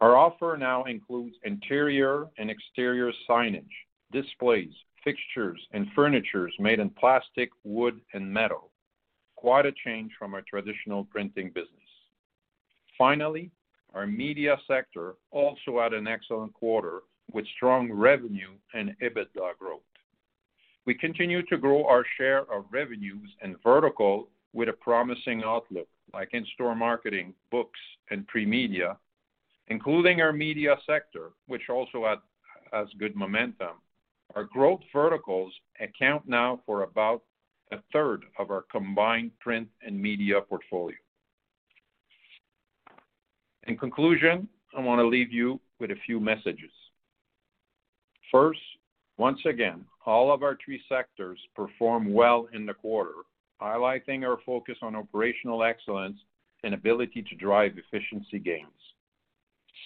Our 0.00 0.16
offer 0.16 0.56
now 0.56 0.84
includes 0.84 1.34
interior 1.42 2.28
and 2.38 2.48
exterior 2.48 3.10
signage, 3.28 3.64
displays, 4.12 4.72
fixtures, 5.04 5.60
and 5.72 5.86
furnitures 5.94 6.54
made 6.58 6.80
in 6.80 6.90
plastic, 6.90 7.50
wood, 7.64 8.00
and 8.14 8.32
metal. 8.32 8.70
Quite 9.36 9.66
a 9.66 9.72
change 9.84 10.12
from 10.18 10.34
our 10.34 10.42
traditional 10.42 11.04
printing 11.04 11.48
business. 11.48 11.70
Finally, 12.98 13.50
our 13.94 14.06
media 14.06 14.56
sector 14.68 15.14
also 15.30 15.80
had 15.80 15.94
an 15.94 16.06
excellent 16.06 16.52
quarter 16.52 17.00
with 17.32 17.46
strong 17.56 17.90
revenue 17.92 18.50
and 18.74 18.94
EBITDA 19.02 19.56
growth. 19.58 19.80
We 20.86 20.94
continue 20.94 21.42
to 21.46 21.56
grow 21.56 21.86
our 21.86 22.04
share 22.16 22.50
of 22.52 22.64
revenues 22.70 23.30
and 23.42 23.56
vertical 23.62 24.28
with 24.52 24.68
a 24.68 24.72
promising 24.72 25.42
outlook, 25.44 25.88
like 26.12 26.34
in-store 26.34 26.74
marketing, 26.74 27.34
books, 27.50 27.78
and 28.10 28.26
pre-media, 28.26 28.96
including 29.68 30.20
our 30.20 30.32
media 30.32 30.76
sector, 30.86 31.30
which 31.46 31.68
also 31.68 32.04
has 32.72 32.88
good 32.98 33.14
momentum. 33.14 33.76
Our 34.34 34.44
growth 34.44 34.80
verticals 34.92 35.52
account 35.80 36.28
now 36.28 36.60
for 36.64 36.82
about 36.82 37.22
a 37.72 37.78
third 37.92 38.24
of 38.38 38.50
our 38.50 38.64
combined 38.70 39.32
print 39.40 39.68
and 39.82 40.00
media 40.00 40.40
portfolio. 40.40 40.96
In 43.66 43.76
conclusion, 43.76 44.48
I 44.76 44.80
want 44.80 45.00
to 45.00 45.06
leave 45.06 45.32
you 45.32 45.60
with 45.78 45.90
a 45.90 45.96
few 46.06 46.20
messages. 46.20 46.70
First, 48.30 48.60
once 49.18 49.40
again, 49.44 49.84
all 50.06 50.32
of 50.32 50.42
our 50.42 50.56
three 50.64 50.80
sectors 50.88 51.38
performed 51.54 52.12
well 52.12 52.48
in 52.52 52.66
the 52.66 52.74
quarter, 52.74 53.14
highlighting 53.60 54.24
our 54.24 54.38
focus 54.46 54.76
on 54.82 54.96
operational 54.96 55.62
excellence 55.62 56.18
and 56.64 56.74
ability 56.74 57.22
to 57.22 57.34
drive 57.36 57.72
efficiency 57.76 58.38
gains. 58.38 58.66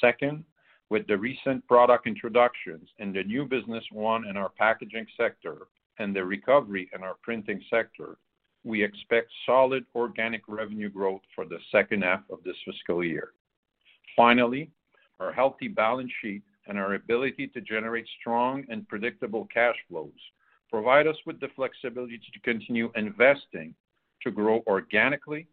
Second, 0.01 0.45
with 0.91 1.07
the 1.07 1.17
recent 1.17 1.67
product 1.67 2.07
introductions 2.07 2.89
and 2.99 3.15
the 3.15 3.25
new 3.25 3.45
business 3.45 3.85
won 3.93 4.27
in 4.27 4.37
our 4.37 4.51
packaging 4.51 5.07
sector 5.17 5.67
and 5.99 6.15
the 6.15 6.25
recovery 6.25 6.91
in 6.95 7.03
our 7.03 7.17
printing 7.23 7.63
sector, 7.71 8.17
we 8.65 8.83
expect 8.83 9.31
solid 9.47 9.85
organic 9.95 10.43
revenue 10.49 10.89
growth 10.89 11.21
for 11.35 11.45
the 11.45 11.59
second 11.71 12.03
half 12.03 12.23
of 12.31 12.43
this 12.45 12.57
fiscal 12.65 13.05
year. 13.05 13.33
Finally, 14.17 14.71
our 15.21 15.33
healthy 15.33 15.69
balance 15.69 16.11
sheet 16.21 16.43
and 16.67 16.79
our 16.79 16.95
ability 16.95 17.47
to 17.49 17.61
generate 17.61 18.07
strong 18.21 18.65
and 18.69 18.89
predictable 18.89 19.47
cash 19.53 19.77
flows 19.89 20.13
provide 20.71 21.07
us 21.07 21.17
with 21.27 21.39
the 21.41 21.49
flexibility 21.55 22.19
to 22.19 22.41
continue 22.41 22.91
investing 22.97 23.75
to 24.23 24.31
grow 24.31 24.63
organically 24.67 25.47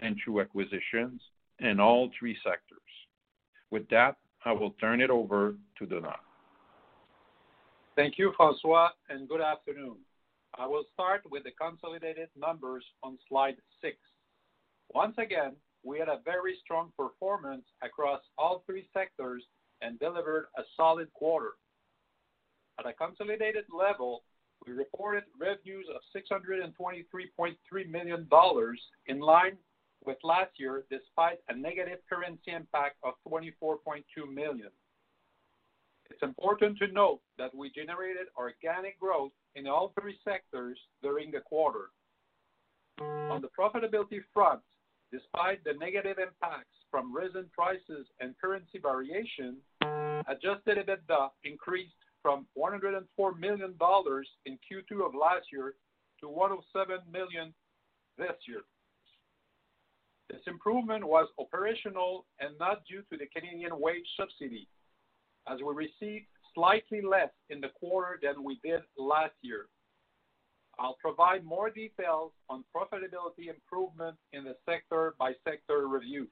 and 0.00 0.16
through 0.22 0.40
acquisitions 0.40 1.20
in 1.60 1.80
all 1.80 2.10
three 2.18 2.36
sectors. 2.44 2.80
With 3.70 3.88
that, 3.88 4.16
I 4.46 4.52
will 4.52 4.70
turn 4.80 5.00
it 5.00 5.10
over 5.10 5.56
to 5.78 5.86
Donald. 5.86 6.14
Thank 7.96 8.16
you, 8.16 8.32
François, 8.38 8.90
and 9.10 9.28
good 9.28 9.40
afternoon. 9.40 9.96
I 10.56 10.66
will 10.66 10.84
start 10.94 11.22
with 11.28 11.42
the 11.42 11.50
consolidated 11.50 12.28
numbers 12.38 12.84
on 13.02 13.18
slide 13.28 13.56
six. 13.82 13.96
Once 14.94 15.16
again, 15.18 15.56
we 15.82 15.98
had 15.98 16.08
a 16.08 16.20
very 16.24 16.56
strong 16.62 16.92
performance 16.96 17.64
across 17.82 18.20
all 18.38 18.62
three 18.66 18.88
sectors 18.94 19.42
and 19.82 19.98
delivered 19.98 20.46
a 20.56 20.62
solid 20.76 21.12
quarter. 21.12 21.54
At 22.78 22.86
a 22.86 22.92
consolidated 22.92 23.64
level, 23.76 24.22
we 24.64 24.72
reported 24.72 25.24
revenues 25.40 25.86
of 25.92 26.00
623.3 26.14 27.90
million 27.90 28.26
dollars, 28.30 28.80
in 29.08 29.18
line 29.18 29.56
with 30.04 30.18
last 30.22 30.52
year, 30.58 30.84
despite 30.90 31.38
a 31.48 31.56
negative 31.56 31.98
currency 32.08 32.52
impact 32.52 32.96
of 33.02 33.14
24.2 33.28 34.02
million. 34.32 34.70
It's 36.10 36.22
important 36.22 36.78
to 36.78 36.86
note 36.88 37.20
that 37.38 37.54
we 37.54 37.70
generated 37.70 38.28
organic 38.36 38.98
growth 39.00 39.32
in 39.54 39.66
all 39.66 39.92
three 40.00 40.18
sectors 40.24 40.78
during 41.02 41.30
the 41.30 41.40
quarter. 41.40 41.90
On 43.00 43.42
the 43.42 43.48
profitability 43.58 44.20
front, 44.32 44.60
despite 45.12 45.62
the 45.64 45.74
negative 45.74 46.18
impacts 46.18 46.76
from 46.90 47.14
resin 47.14 47.46
prices 47.52 48.06
and 48.20 48.34
currency 48.40 48.78
variation, 48.80 49.56
adjusted 50.28 50.78
EBITDA 50.78 51.30
increased 51.44 51.92
from 52.22 52.46
104 52.54 53.34
million 53.34 53.74
dollars 53.78 54.28
in 54.46 54.54
Q2 54.54 55.06
of 55.06 55.14
last 55.14 55.46
year 55.52 55.74
to 56.20 56.28
107 56.28 56.98
million 57.12 57.52
this 58.18 58.36
year. 58.48 58.62
This 60.30 60.40
improvement 60.46 61.04
was 61.04 61.28
operational 61.38 62.26
and 62.40 62.58
not 62.58 62.82
due 62.88 63.02
to 63.10 63.16
the 63.16 63.26
Canadian 63.26 63.78
wage 63.78 64.06
subsidy, 64.18 64.68
as 65.48 65.60
we 65.60 65.72
received 65.74 66.26
slightly 66.54 67.00
less 67.00 67.30
in 67.50 67.60
the 67.60 67.68
quarter 67.78 68.18
than 68.22 68.42
we 68.42 68.58
did 68.64 68.80
last 68.98 69.34
year. 69.42 69.66
I'll 70.78 70.96
provide 71.00 71.44
more 71.44 71.70
details 71.70 72.32
on 72.50 72.64
profitability 72.74 73.48
improvement 73.48 74.16
in 74.32 74.44
the 74.44 74.56
sector-by-sector 74.68 75.86
review. 75.86 76.28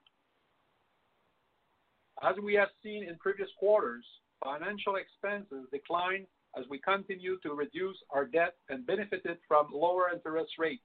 As 2.23 2.37
we 2.43 2.55
have 2.55 2.69
seen 2.83 3.09
in 3.09 3.17
previous 3.19 3.49
quarters, 3.59 4.05
financial 4.43 4.97
expenses 4.97 5.67
declined 5.73 6.27
as 6.59 6.65
we 6.69 6.79
continue 6.79 7.39
to 7.43 7.55
reduce 7.55 7.97
our 8.11 8.25
debt 8.27 8.55
and 8.69 8.87
benefited 8.87 9.39
from 9.49 9.69
lower 9.73 10.11
interest 10.13 10.53
rates. 10.59 10.83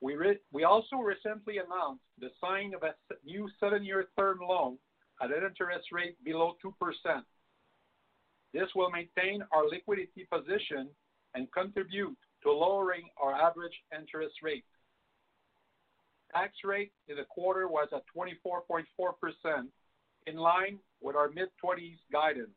We 0.00 0.64
also 0.64 0.96
recently 0.96 1.58
announced 1.58 2.02
the 2.18 2.30
signing 2.40 2.74
of 2.74 2.82
a 2.82 2.94
new 3.24 3.48
seven-year 3.60 4.08
term 4.18 4.38
loan 4.40 4.78
at 5.22 5.30
an 5.30 5.44
interest 5.44 5.88
rate 5.92 6.16
below 6.24 6.54
2%. 6.64 6.72
This 8.52 8.68
will 8.74 8.90
maintain 8.90 9.42
our 9.52 9.68
liquidity 9.68 10.26
position 10.32 10.88
and 11.34 11.52
contribute 11.52 12.16
to 12.42 12.50
lowering 12.50 13.08
our 13.22 13.34
average 13.34 13.74
interest 13.96 14.36
rate. 14.42 14.64
Tax 16.34 16.52
rate 16.64 16.92
in 17.08 17.16
the 17.16 17.24
quarter 17.24 17.68
was 17.68 17.88
at 17.92 18.02
24.4%, 18.16 18.84
in 20.26 20.36
line 20.36 20.78
with 21.00 21.16
our 21.16 21.28
mid-20s 21.30 21.98
guidance. 22.12 22.50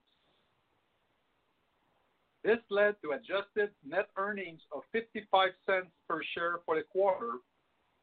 This 2.44 2.60
led 2.70 2.96
to 3.02 3.12
adjusted 3.12 3.72
net 3.88 4.10
earnings 4.18 4.62
of 4.74 4.82
$0.55 4.94 5.84
per 6.10 6.22
share 6.36 6.60
for 6.66 6.76
the 6.76 6.84
quarter, 6.84 7.38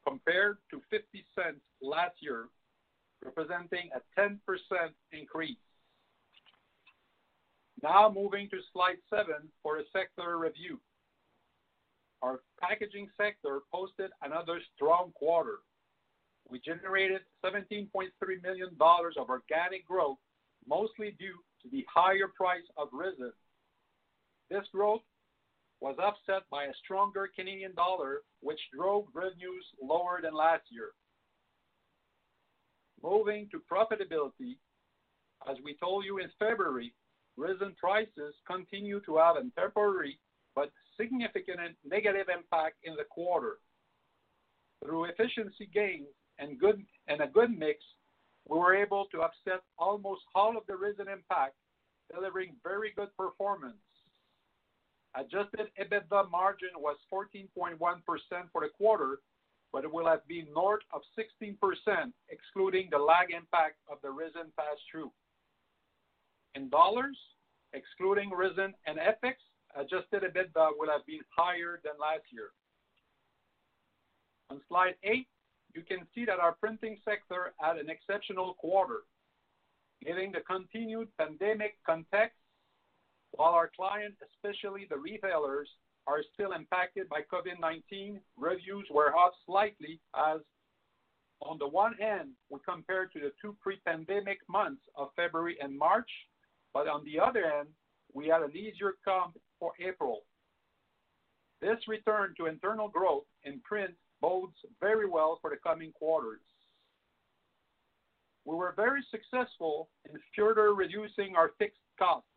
compared 0.06 0.56
to 0.70 0.80
$0.50 0.92 1.54
last 1.82 2.14
year, 2.20 2.46
representing 3.22 3.90
a 3.94 4.20
10% 4.20 4.38
increase. 5.12 5.58
Now 7.82 8.10
moving 8.14 8.48
to 8.50 8.58
slide 8.72 8.96
seven 9.08 9.48
for 9.62 9.78
a 9.78 9.82
sector 9.92 10.38
review. 10.38 10.80
Our 12.22 12.40
packaging 12.60 13.08
sector 13.16 13.60
posted 13.72 14.10
another 14.22 14.60
strong 14.74 15.12
quarter. 15.12 15.58
We 16.48 16.60
generated 16.60 17.20
17.3 17.44 17.88
million 18.42 18.70
dollars 18.78 19.14
of 19.18 19.30
organic 19.30 19.86
growth, 19.86 20.18
mostly 20.68 21.16
due 21.18 21.38
to 21.62 21.68
the 21.70 21.86
higher 21.92 22.28
price 22.36 22.66
of 22.76 22.88
resin. 22.92 23.32
This 24.50 24.64
growth 24.72 25.02
was 25.80 25.96
offset 25.98 26.42
by 26.50 26.64
a 26.64 26.74
stronger 26.84 27.30
Canadian 27.34 27.74
dollar, 27.74 28.22
which 28.40 28.60
drove 28.76 29.06
revenues 29.14 29.64
lower 29.80 30.20
than 30.22 30.34
last 30.34 30.64
year. 30.70 30.90
Moving 33.02 33.48
to 33.50 33.62
profitability, 33.72 34.58
as 35.48 35.56
we 35.64 35.76
told 35.76 36.04
you 36.04 36.18
in 36.18 36.28
February, 36.38 36.92
resin 37.36 37.74
prices 37.80 38.34
continue 38.46 39.00
to 39.06 39.16
have 39.16 39.36
a 39.36 39.48
temporary 39.58 40.18
but 40.54 40.70
significant 40.98 41.60
negative 41.88 42.26
impact 42.28 42.76
in 42.82 42.94
the 42.96 43.04
quarter. 43.04 43.58
Through 44.84 45.04
efficiency 45.04 45.70
gains 45.72 46.08
and 46.38 46.60
a 47.20 47.26
good 47.26 47.56
mix, 47.56 47.78
we 48.48 48.58
were 48.58 48.74
able 48.74 49.06
to 49.12 49.22
offset 49.22 49.62
almost 49.78 50.22
all 50.34 50.56
of 50.56 50.64
the 50.66 50.76
resin 50.76 51.08
impact, 51.08 51.54
delivering 52.12 52.56
very 52.62 52.92
good 52.96 53.16
performance. 53.16 53.76
Adjusted 55.16 55.68
EBITDA 55.80 56.30
margin 56.30 56.70
was 56.78 56.96
14.1% 57.12 57.76
for 58.52 58.60
the 58.60 58.68
quarter, 58.76 59.18
but 59.72 59.84
it 59.84 59.92
will 59.92 60.06
have 60.06 60.26
been 60.28 60.46
north 60.54 60.82
of 60.92 61.02
16%, 61.18 61.56
excluding 62.28 62.88
the 62.90 62.98
lag 62.98 63.30
impact 63.30 63.76
of 63.90 63.98
the 64.02 64.10
resin 64.10 64.52
pass-through. 64.56 65.10
In 66.54 66.68
dollars, 66.68 67.16
excluding 67.72 68.30
resin 68.34 68.74
and 68.86 68.98
FX, 68.98 69.34
adjusted 69.76 70.22
EBITDA 70.22 70.70
would 70.78 70.88
have 70.88 71.06
been 71.06 71.20
higher 71.36 71.80
than 71.84 71.92
last 72.00 72.24
year. 72.30 72.50
On 74.50 74.60
slide 74.68 74.94
eight, 75.04 75.28
you 75.74 75.82
can 75.82 76.06
see 76.14 76.24
that 76.24 76.40
our 76.40 76.52
printing 76.52 76.98
sector 77.04 77.52
had 77.58 77.78
an 77.78 77.88
exceptional 77.88 78.54
quarter. 78.54 79.02
Given 80.04 80.32
the 80.32 80.40
continued 80.40 81.08
pandemic 81.18 81.76
context, 81.86 82.39
while 83.32 83.52
our 83.52 83.70
clients, 83.74 84.18
especially 84.34 84.86
the 84.88 84.96
retailers, 84.96 85.68
are 86.06 86.22
still 86.34 86.52
impacted 86.52 87.08
by 87.08 87.20
COVID-19, 87.32 88.18
revenues 88.36 88.86
were 88.90 89.16
up 89.16 89.32
slightly 89.46 90.00
as 90.16 90.40
on 91.42 91.58
the 91.58 91.68
one 91.68 91.94
hand, 91.94 92.30
we 92.50 92.58
compared 92.68 93.12
to 93.12 93.20
the 93.20 93.32
two 93.40 93.56
pre-pandemic 93.62 94.38
months 94.48 94.82
of 94.96 95.08
February 95.16 95.56
and 95.62 95.76
March, 95.76 96.10
but 96.74 96.86
on 96.86 97.02
the 97.04 97.18
other 97.18 97.48
hand, 97.48 97.68
we 98.12 98.28
had 98.28 98.42
an 98.42 98.54
easier 98.54 98.94
comp 99.04 99.38
for 99.58 99.72
April. 99.80 100.20
This 101.62 101.78
return 101.88 102.34
to 102.36 102.46
internal 102.46 102.88
growth 102.88 103.24
in 103.44 103.60
print 103.60 103.94
bodes 104.20 104.56
very 104.80 105.08
well 105.08 105.38
for 105.40 105.50
the 105.50 105.56
coming 105.56 105.92
quarters. 105.92 106.40
We 108.44 108.54
were 108.54 108.74
very 108.76 109.04
successful 109.10 109.88
in 110.06 110.18
further 110.36 110.74
reducing 110.74 111.36
our 111.36 111.52
fixed 111.58 111.80
costs 111.98 112.29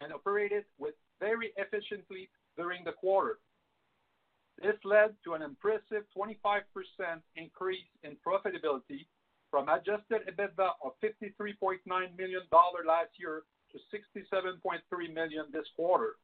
and 0.00 0.12
operated 0.12 0.64
with 0.78 0.94
very 1.20 1.52
efficiently 1.56 2.28
during 2.56 2.84
the 2.84 2.92
quarter. 2.92 3.38
This 4.62 4.76
led 4.84 5.14
to 5.24 5.34
an 5.34 5.42
impressive 5.42 6.04
25% 6.16 6.62
increase 7.36 7.90
in 8.02 8.16
profitability 8.26 9.06
from 9.50 9.68
adjusted 9.68 10.26
EBITDA 10.26 10.70
of 10.84 10.92
53.9 11.02 11.78
million 11.86 12.42
dollar 12.50 12.84
last 12.86 13.10
year 13.18 13.42
to 13.72 13.78
67.3 13.94 15.14
million 15.14 15.44
this 15.52 15.66
quarter. 15.76 16.16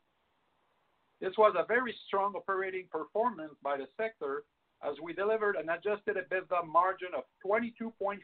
This 1.20 1.32
was 1.38 1.54
a 1.56 1.66
very 1.66 1.94
strong 2.06 2.34
operating 2.34 2.86
performance 2.90 3.54
by 3.62 3.76
the 3.76 3.86
sector 3.96 4.44
as 4.82 4.94
we 5.02 5.12
delivered 5.12 5.56
an 5.56 5.70
adjusted 5.70 6.16
EBITDA 6.16 6.66
margin 6.66 7.08
of 7.16 7.24
22.5%, 7.46 8.18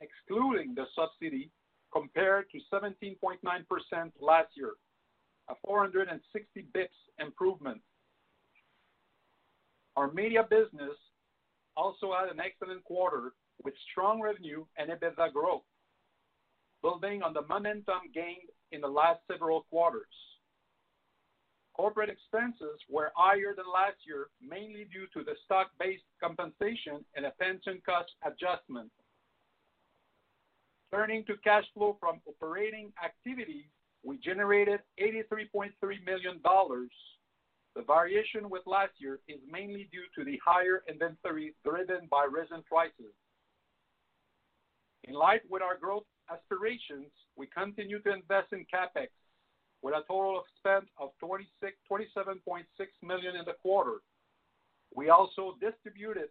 excluding 0.00 0.74
the 0.74 0.84
subsidy, 0.94 1.50
compared 1.96 2.44
to 2.50 2.58
17.9% 2.72 3.40
last 4.20 4.48
year, 4.54 4.72
a 5.48 5.54
460 5.64 6.66
basis 6.74 6.74
points 6.74 6.94
improvement. 7.18 7.80
Our 9.96 10.12
media 10.12 10.42
business 10.42 10.92
also 11.74 12.12
had 12.12 12.30
an 12.30 12.38
excellent 12.38 12.84
quarter 12.84 13.32
with 13.64 13.72
strong 13.90 14.20
revenue 14.20 14.66
and 14.76 14.90
EBITDA 14.90 15.32
growth, 15.32 15.62
building 16.82 17.22
on 17.22 17.32
the 17.32 17.46
momentum 17.48 18.12
gained 18.12 18.50
in 18.72 18.82
the 18.82 18.88
last 18.88 19.20
several 19.30 19.62
quarters. 19.70 20.04
Corporate 21.74 22.10
expenses 22.10 22.78
were 22.90 23.12
higher 23.16 23.54
than 23.56 23.64
last 23.72 23.96
year, 24.06 24.28
mainly 24.46 24.84
due 24.92 25.06
to 25.14 25.24
the 25.24 25.36
stock-based 25.46 26.04
compensation 26.22 27.02
and 27.14 27.24
a 27.24 27.30
pension 27.40 27.80
cost 27.86 28.12
adjustment. 28.22 28.90
Turning 30.96 31.24
to 31.24 31.36
cash 31.44 31.64
flow 31.74 31.94
from 32.00 32.22
operating 32.26 32.90
activities, 33.04 33.66
we 34.02 34.16
generated 34.16 34.80
83.3 34.98 35.70
million 36.06 36.40
dollars. 36.42 36.88
The 37.74 37.82
variation 37.82 38.48
with 38.48 38.62
last 38.64 38.92
year 38.96 39.18
is 39.28 39.36
mainly 39.46 39.90
due 39.92 40.08
to 40.16 40.24
the 40.24 40.40
higher 40.42 40.82
inventory 40.88 41.54
driven 41.66 42.08
by 42.10 42.26
resin 42.34 42.64
prices. 42.66 43.12
In 45.04 45.12
line 45.12 45.40
with 45.50 45.60
our 45.60 45.76
growth 45.76 46.04
aspirations, 46.32 47.12
we 47.36 47.46
continue 47.48 48.00
to 48.00 48.14
invest 48.14 48.54
in 48.54 48.64
CapEx 48.64 49.08
with 49.82 49.92
a 49.92 50.00
total 50.08 50.38
of 50.38 50.44
spend 50.56 50.86
of 50.96 51.10
$27.6 51.22 52.64
million 53.02 53.36
in 53.36 53.44
the 53.44 53.56
quarter. 53.60 53.96
We 54.94 55.10
also 55.10 55.56
distributed 55.60 56.30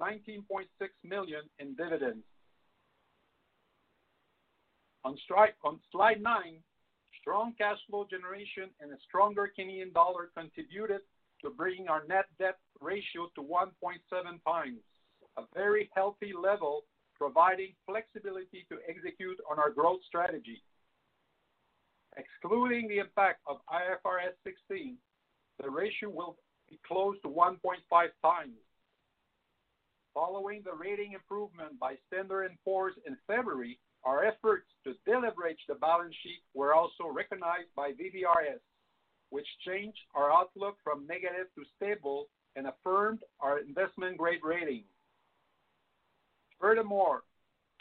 19.6 0.00 0.64
million 1.04 1.42
in 1.58 1.74
dividends. 1.74 2.24
On 5.04 5.16
slide 5.26 6.20
nine, 6.20 6.62
strong 7.20 7.54
cash 7.56 7.78
flow 7.88 8.06
generation 8.08 8.70
and 8.80 8.92
a 8.92 8.96
stronger 9.06 9.50
Canadian 9.54 9.92
dollar 9.92 10.30
contributed 10.36 11.00
to 11.42 11.50
bringing 11.50 11.88
our 11.88 12.04
net 12.08 12.26
debt 12.38 12.58
ratio 12.80 13.28
to 13.34 13.42
1.7x, 13.42 14.74
a 15.36 15.42
very 15.54 15.90
healthy 15.94 16.32
level, 16.32 16.82
providing 17.16 17.74
flexibility 17.86 18.66
to 18.68 18.78
execute 18.88 19.38
on 19.50 19.58
our 19.58 19.70
growth 19.70 20.00
strategy. 20.06 20.62
Excluding 22.16 22.88
the 22.88 22.98
impact 22.98 23.40
of 23.46 23.58
IFRS 23.70 24.34
16, 24.44 24.96
the 25.62 25.70
ratio 25.70 26.08
will 26.08 26.36
be 26.68 26.78
close 26.86 27.16
to 27.22 27.28
1.5x. 27.28 28.48
Following 30.14 30.62
the 30.64 30.72
rating 30.72 31.12
improvement 31.12 31.78
by 31.78 31.94
Standard 32.08 32.50
& 32.58 32.64
Poor's 32.64 32.94
in 33.06 33.16
February, 33.26 33.78
our 34.08 34.24
efforts 34.24 34.64
to 34.84 34.94
deleverage 35.06 35.60
the 35.68 35.74
balance 35.74 36.14
sheet 36.22 36.40
were 36.54 36.72
also 36.72 37.12
recognized 37.12 37.68
by 37.76 37.90
DBRS, 37.90 38.64
which 39.28 39.46
changed 39.66 39.98
our 40.14 40.32
outlook 40.32 40.76
from 40.82 41.06
negative 41.06 41.46
to 41.54 41.62
stable 41.76 42.28
and 42.56 42.66
affirmed 42.66 43.18
our 43.40 43.58
investment-grade 43.58 44.40
rating. 44.42 44.84
Furthermore, 46.58 47.24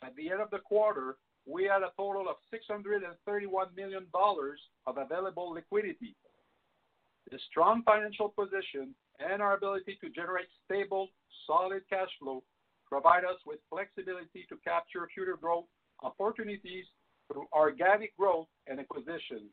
at 0.03 0.13
the 0.17 0.29
end 0.29 0.41
of 0.41 0.49
the 0.49 0.59
quarter, 0.59 1.15
we 1.45 1.63
had 1.63 1.81
a 1.81 1.95
total 1.95 2.27
of 2.27 2.35
631 2.51 3.67
million 3.73 4.05
dollars 4.11 4.59
of 4.85 4.97
available 4.97 5.51
liquidity. 5.53 6.13
The 7.31 7.39
strong 7.49 7.83
financial 7.83 8.29
position 8.29 8.93
and 9.19 9.41
our 9.41 9.55
ability 9.55 9.97
to 10.03 10.09
generate 10.09 10.47
stable, 10.65 11.07
solid 11.47 11.83
cash 11.89 12.11
flow 12.19 12.43
provide 12.85 13.23
us 13.23 13.39
with 13.45 13.59
flexibility 13.69 14.45
to 14.49 14.57
capture 14.65 15.07
future 15.13 15.37
growth 15.39 15.65
opportunities 16.03 16.86
through 17.31 17.45
organic 17.53 18.15
growth 18.17 18.47
and 18.67 18.79
acquisitions. 18.79 19.51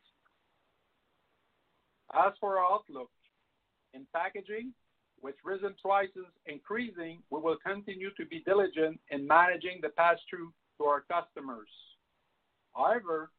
As 2.15 2.33
for 2.41 2.59
our 2.59 2.73
outlook, 2.73 3.11
in 3.93 4.07
packaging, 4.15 4.73
with 5.23 5.35
resin 5.45 5.75
prices 5.83 6.27
increasing, 6.47 7.23
we 7.31 7.41
will 7.41 7.57
continue 7.65 8.11
to 8.17 8.27
be 8.27 8.43
diligent 8.45 9.01
in 9.11 9.27
managing 9.27 9.81
the 9.81 9.89
pass-through 9.91 10.53
to 10.79 10.85
our 10.85 11.05
customers. 11.11 11.69
However, 12.77 13.31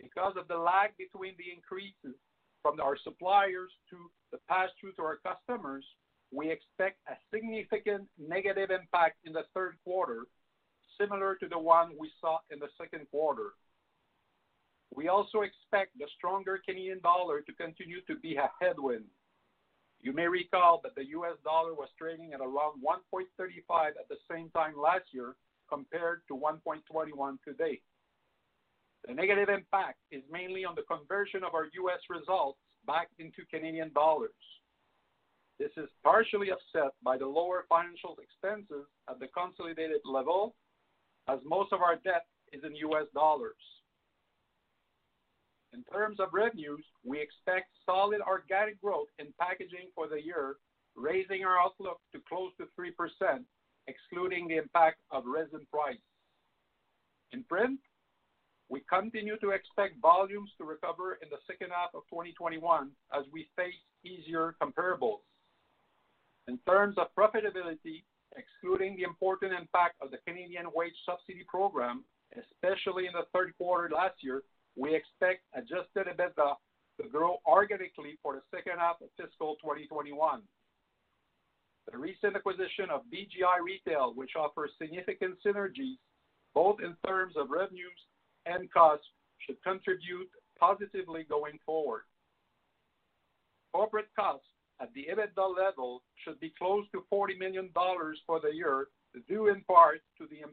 because 0.00 0.34
of 0.36 0.48
the 0.48 0.56
lag 0.56 0.96
between 0.96 1.34
the 1.38 1.52
increases 1.54 2.18
from 2.62 2.80
our 2.80 2.96
suppliers 3.04 3.70
to 3.90 4.10
the 4.32 4.38
pass-through 4.48 4.92
to 4.94 5.02
our 5.02 5.18
customers, 5.24 5.84
we 6.32 6.50
expect 6.50 6.98
a 7.08 7.14
significant 7.32 8.08
negative 8.18 8.70
impact 8.70 9.16
in 9.24 9.32
the 9.32 9.44
third 9.54 9.76
quarter, 9.84 10.26
similar 11.00 11.36
to 11.36 11.48
the 11.48 11.58
one 11.58 11.92
we 11.98 12.10
saw 12.20 12.38
in 12.50 12.58
the 12.58 12.68
second 12.80 13.06
quarter. 13.10 13.54
We 14.94 15.08
also 15.08 15.42
expect 15.42 15.98
the 15.98 16.06
stronger 16.16 16.60
Canadian 16.64 17.00
dollar 17.00 17.40
to 17.42 17.52
continue 17.52 18.00
to 18.06 18.16
be 18.16 18.36
a 18.36 18.50
headwind. 18.60 19.04
You 20.00 20.12
may 20.12 20.28
recall 20.28 20.80
that 20.84 20.94
the 20.94 21.06
US 21.18 21.36
dollar 21.44 21.74
was 21.74 21.88
trading 21.98 22.32
at 22.32 22.40
around 22.40 22.82
1.35 22.82 23.88
at 23.88 24.08
the 24.08 24.16
same 24.30 24.50
time 24.50 24.74
last 24.80 25.04
year, 25.12 25.34
compared 25.68 26.22
to 26.28 26.34
1.21 26.34 27.36
today. 27.46 27.80
The 29.06 29.14
negative 29.14 29.48
impact 29.48 29.98
is 30.10 30.22
mainly 30.30 30.64
on 30.64 30.74
the 30.74 30.82
conversion 30.82 31.44
of 31.44 31.54
our 31.54 31.64
US 31.64 32.00
results 32.08 32.58
back 32.86 33.08
into 33.18 33.44
Canadian 33.50 33.92
dollars. 33.92 34.30
This 35.58 35.70
is 35.76 35.88
partially 36.04 36.50
offset 36.50 36.92
by 37.02 37.18
the 37.18 37.26
lower 37.26 37.64
financial 37.68 38.16
expenses 38.22 38.86
at 39.10 39.18
the 39.18 39.26
consolidated 39.28 40.00
level, 40.04 40.54
as 41.28 41.38
most 41.44 41.72
of 41.72 41.82
our 41.82 41.96
debt 41.96 42.26
is 42.52 42.62
in 42.64 42.74
US 42.76 43.06
dollars. 43.14 43.62
In 45.72 45.84
terms 45.92 46.18
of 46.18 46.28
revenues, 46.32 46.84
we 47.04 47.20
expect 47.20 47.68
solid 47.84 48.20
organic 48.22 48.80
growth 48.80 49.08
in 49.18 49.26
packaging 49.38 49.90
for 49.94 50.08
the 50.08 50.22
year, 50.22 50.56
raising 50.96 51.44
our 51.44 51.58
outlook 51.58 52.00
to 52.12 52.20
close 52.28 52.52
to 52.58 52.66
3%, 52.78 53.44
excluding 53.86 54.48
the 54.48 54.56
impact 54.56 54.98
of 55.10 55.24
resin 55.26 55.66
price. 55.70 55.98
In 57.32 57.44
print, 57.44 57.78
we 58.70 58.80
continue 58.90 59.36
to 59.38 59.50
expect 59.50 60.00
volumes 60.00 60.50
to 60.58 60.64
recover 60.64 61.18
in 61.22 61.28
the 61.30 61.38
second 61.46 61.70
half 61.70 61.90
of 61.94 62.02
2021 62.10 62.90
as 63.14 63.24
we 63.32 63.48
face 63.56 63.74
easier 64.04 64.54
comparables. 64.62 65.20
In 66.48 66.58
terms 66.66 66.96
of 66.96 67.08
profitability, 67.18 68.04
excluding 68.36 68.96
the 68.96 69.02
important 69.02 69.52
impact 69.52 69.96
of 70.02 70.10
the 70.10 70.18
Canadian 70.26 70.66
Wage 70.74 70.96
Subsidy 71.06 71.44
program, 71.48 72.04
especially 72.36 73.06
in 73.06 73.12
the 73.12 73.26
third 73.32 73.52
quarter 73.56 73.88
last 73.94 74.16
year, 74.20 74.42
we 74.76 74.94
expect 74.94 75.42
adjusted 75.54 76.06
EBITDA 76.06 76.54
to 77.00 77.08
grow 77.08 77.38
organically 77.46 78.18
for 78.22 78.34
the 78.34 78.42
second 78.54 78.78
half 78.78 79.00
of 79.00 79.08
fiscal 79.16 79.56
2021. 79.62 80.42
The 81.90 81.96
recent 81.96 82.36
acquisition 82.36 82.90
of 82.92 83.02
BGI 83.08 83.64
Retail, 83.64 84.12
which 84.14 84.36
offers 84.36 84.70
significant 84.80 85.36
synergies 85.44 85.96
both 86.54 86.80
in 86.80 86.96
terms 87.06 87.34
of 87.36 87.50
revenues 87.50 87.98
and 88.46 88.70
costs, 88.72 89.06
should 89.46 89.62
contribute 89.62 90.28
positively 90.58 91.24
going 91.28 91.58
forward. 91.64 92.02
Corporate 93.72 94.08
costs 94.18 94.48
at 94.80 94.92
the 94.94 95.08
EBITDA 95.10 95.56
level 95.56 96.02
should 96.24 96.38
be 96.40 96.52
close 96.58 96.84
to 96.92 97.04
40 97.10 97.36
million 97.36 97.70
dollars 97.74 98.20
for 98.26 98.40
the 98.40 98.54
year, 98.54 98.88
due 99.28 99.48
in 99.48 99.62
part 99.62 100.00
to 100.18 100.26
the 100.30 100.46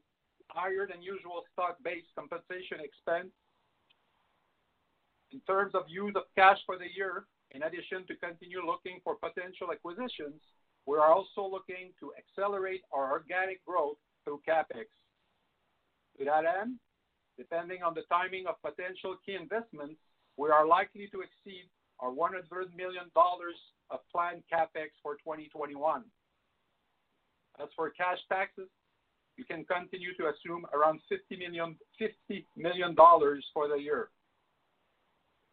higher 0.50 0.88
than 0.88 1.02
usual 1.02 1.44
stock-based 1.54 2.08
compensation 2.18 2.80
expense. 2.80 3.32
In 5.32 5.42
terms 5.42 5.76
of 5.76 5.84
use 5.88 6.14
of 6.16 6.24
cash 6.36 6.60
for 6.66 6.78
the 6.78 6.88
year, 6.96 7.26
in 7.52 7.64
addition 7.64 8.06
to 8.08 8.16
continue 8.16 8.66
looking 8.66 9.00
for 9.04 9.16
potential 9.16 9.72
acquisitions, 9.72 10.42
we 10.86 10.98
are 10.98 11.12
also 11.12 11.46
looking 11.50 11.92
to 12.00 12.14
accelerate 12.18 12.82
our 12.94 13.12
organic 13.12 13.64
growth 13.66 13.98
through 14.24 14.42
CapEx. 14.48 14.86
To 16.18 16.26
that 16.26 16.46
end, 16.46 16.78
depending 17.38 17.84
on 17.84 17.94
the 17.94 18.04
timing 18.10 18.46
of 18.48 18.62
potential 18.62 19.18
key 19.26 19.36
investments, 19.36 20.00
we 20.38 20.50
are 20.50 20.66
likely 20.66 21.08
to 21.12 21.22
exceed 21.22 21.68
are 22.06 22.12
$100 22.12 22.76
million 22.76 23.10
of 23.90 24.00
planned 24.12 24.44
CapEx 24.52 24.90
for 25.02 25.16
2021. 25.16 26.04
As 27.62 27.70
for 27.76 27.90
cash 27.90 28.20
taxes, 28.30 28.70
you 29.38 29.46
can 29.46 29.66
continue 29.66 30.14
to 30.18 30.30
assume 30.30 30.66
around 30.74 31.00
50 31.10 31.36
million 31.38 31.76
50 32.00 32.46
million 32.56 32.96
dollars 32.96 33.44
for 33.54 33.68
the 33.68 33.76
year. 33.76 34.10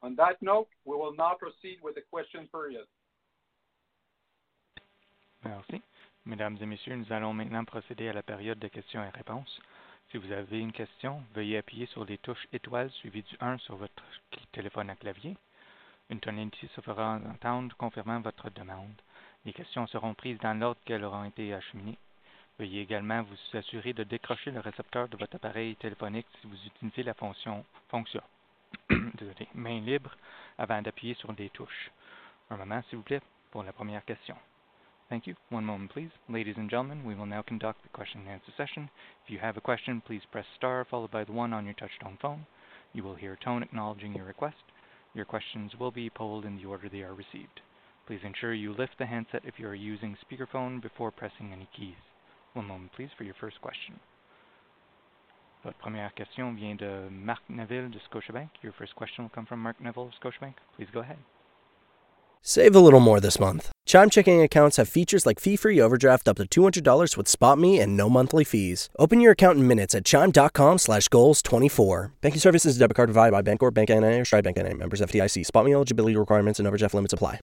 On 0.03 0.15
that 0.17 0.37
note, 0.41 0.69
we 0.85 0.97
will 0.97 1.15
now 1.17 1.35
proceed 1.39 1.79
with 1.83 1.95
the 1.95 2.03
question 2.11 2.49
period. 2.53 2.87
Merci. 5.45 5.81
Mesdames 6.25 6.57
et 6.61 6.67
messieurs, 6.67 6.97
nous 6.97 7.13
allons 7.13 7.33
maintenant 7.33 7.65
procéder 7.65 8.09
à 8.09 8.13
la 8.13 8.23
période 8.23 8.59
de 8.59 8.69
questions 8.69 9.03
et 9.03 9.11
réponses. 9.11 9.61
Si 10.11 10.19
vous 10.19 10.31
avez 10.31 10.61
une 10.61 10.73
question, 10.73 11.23
veuillez 11.35 11.59
appuyer 11.59 11.87
sur 11.87 12.05
les 12.05 12.19
touches 12.19 12.47
étoiles 12.53 12.91
suivies 12.91 13.23
du 13.23 13.37
1 13.41 13.59
sur 13.59 13.77
votre 13.77 14.03
téléphone 14.53 14.91
à 14.91 14.97
clavier. 14.97 15.37
Une 16.13 16.21
tonalité 16.21 16.69
se 16.75 16.83
fera 16.83 17.19
entendre 17.27 17.75
confirmant 17.79 18.21
votre 18.21 18.51
demande. 18.51 19.01
Les 19.47 19.55
questions 19.55 19.87
seront 19.87 20.13
prises 20.13 20.39
dans 20.41 20.53
l'ordre 20.53 20.79
qu'elles 20.85 21.05
auront 21.05 21.25
été 21.25 21.55
acheminées. 21.55 21.97
Veuillez 22.59 22.83
également 22.83 23.23
vous 23.23 23.57
assurer 23.57 23.95
de 23.95 24.05
décrocher 24.05 24.51
le 24.51 24.61
récepteur 24.61 25.09
de 25.09 25.17
votre 25.17 25.37
appareil 25.37 25.75
téléphonique 25.77 26.27
si 26.39 26.47
vous 26.47 26.67
utilisez 26.67 27.03
la 27.03 27.15
fonction, 27.15 27.65
fonction 27.89 28.21
désolé, 28.91 29.49
main 29.55 29.81
libre 29.81 30.15
avant 30.59 30.83
d'appuyer 30.83 31.15
sur 31.15 31.33
les 31.33 31.49
touches. 31.49 31.91
Un 32.51 32.59
moment, 32.59 32.83
s'il 32.91 32.99
vous 32.99 33.05
plaît, 33.05 33.23
pour 33.51 33.63
la 33.63 33.73
première 33.73 34.05
question. 34.05 34.37
Thank 35.09 35.27
you. 35.27 35.35
One 35.51 35.65
moment, 35.65 35.89
please. 35.89 36.11
Ladies 36.29 36.59
and 36.59 36.69
gentlemen, 36.69 37.07
we 37.07 37.15
will 37.15 37.25
now 37.25 37.41
conduct 37.41 37.83
the 37.85 37.89
question 37.89 38.21
and 38.27 38.33
answer 38.33 38.53
session. 38.59 38.91
If 39.25 39.31
you 39.31 39.39
have 39.39 39.57
a 39.57 39.63
question, 39.63 40.03
please 40.03 40.27
press 40.31 40.45
star 40.57 40.85
followed 40.85 41.11
by 41.11 41.25
the 41.25 41.33
one 41.33 41.55
on 41.55 41.65
your 41.65 41.75
touchtone 41.75 42.21
phone. 42.21 42.45
You 42.93 43.03
will 43.03 43.15
hear 43.15 43.33
a 43.33 43.43
tone 43.43 43.63
acknowledging 43.63 44.15
your 44.15 44.27
request. 44.27 44.63
Your 45.15 45.25
questions 45.25 45.73
will 45.79 45.91
be 45.91 46.09
polled 46.11 46.45
in 46.45 46.57
the 46.57 46.65
order 46.65 46.89
they 46.89 47.03
are 47.03 47.15
received. 47.15 47.61
Please 48.07 48.21
ensure 48.25 48.55
you 48.55 48.73
lift 48.73 48.99
the 48.99 49.07
handset 49.07 49.43
if 49.45 49.55
you 49.59 49.67
are 49.69 49.75
using 49.75 50.17
speakerphone 50.17 50.81
before 50.81 51.11
pressing 51.11 51.53
any 51.53 51.69
keys. 51.77 52.01
One 52.55 52.67
moment, 52.67 52.93
please, 52.97 53.11
for 53.17 53.25
your 53.25 53.35
first 53.41 53.61
question. 53.61 54.01
Votre 55.65 55.79
première 55.79 56.15
question 56.15 56.55
vient 56.55 56.77
de 56.77 57.09
Marc 57.11 57.43
Neville 57.49 57.89
de 57.91 57.99
Scotiabank. 58.01 58.49
Your 58.63 58.73
first 58.73 58.95
question 58.97 59.25
will 59.25 59.31
come 59.31 59.47
from 59.47 59.61
Marc 59.61 59.81
Neville 59.81 60.09
of 60.09 60.13
Scotiabank. 60.21 60.55
Please 60.77 60.89
go 60.93 61.01
ahead. 61.01 61.19
Save 62.43 62.75
a 62.75 62.81
little 62.81 63.01
more 63.01 63.21
this 63.21 63.39
month. 63.39 63.72
Chime 63.85 64.11
checking 64.11 64.41
accounts 64.41 64.77
have 64.77 64.89
features 64.89 65.27
like 65.27 65.41
fee-free 65.41 65.81
overdraft 65.81 66.29
up 66.29 66.37
to 66.37 66.45
$200 66.45 67.17
with 67.17 67.27
SpotMe 67.27 67.81
and 67.81 67.97
no 67.97 68.09
monthly 68.09 68.45
fees. 68.45 68.89
Open 68.99 69.21
your 69.21 69.33
account 69.33 69.59
in 69.59 69.67
minutes 69.69 69.95
at 69.95 70.05
chime.com 70.05 70.79
slash 70.79 71.09
goals24. 71.09 72.13
Banking 72.21 72.41
services 72.41 72.79
debit 72.79 72.97
card 72.97 73.09
provided 73.09 73.33
by 73.33 73.43
Bancorp, 73.43 73.75
Bank 73.75 73.91
NA, 73.91 74.21
or 74.21 74.25
Stride 74.25 74.45
Bank 74.45 74.57
NA. 74.57 74.75
Members 74.75 75.01
FDIC. 75.01 75.47
SpotMe 75.47 75.73
eligibility 75.73 76.17
requirements 76.17 76.59
and 76.59 76.67
overdraft 76.67 76.95
limits 76.95 77.13
apply. 77.13 77.41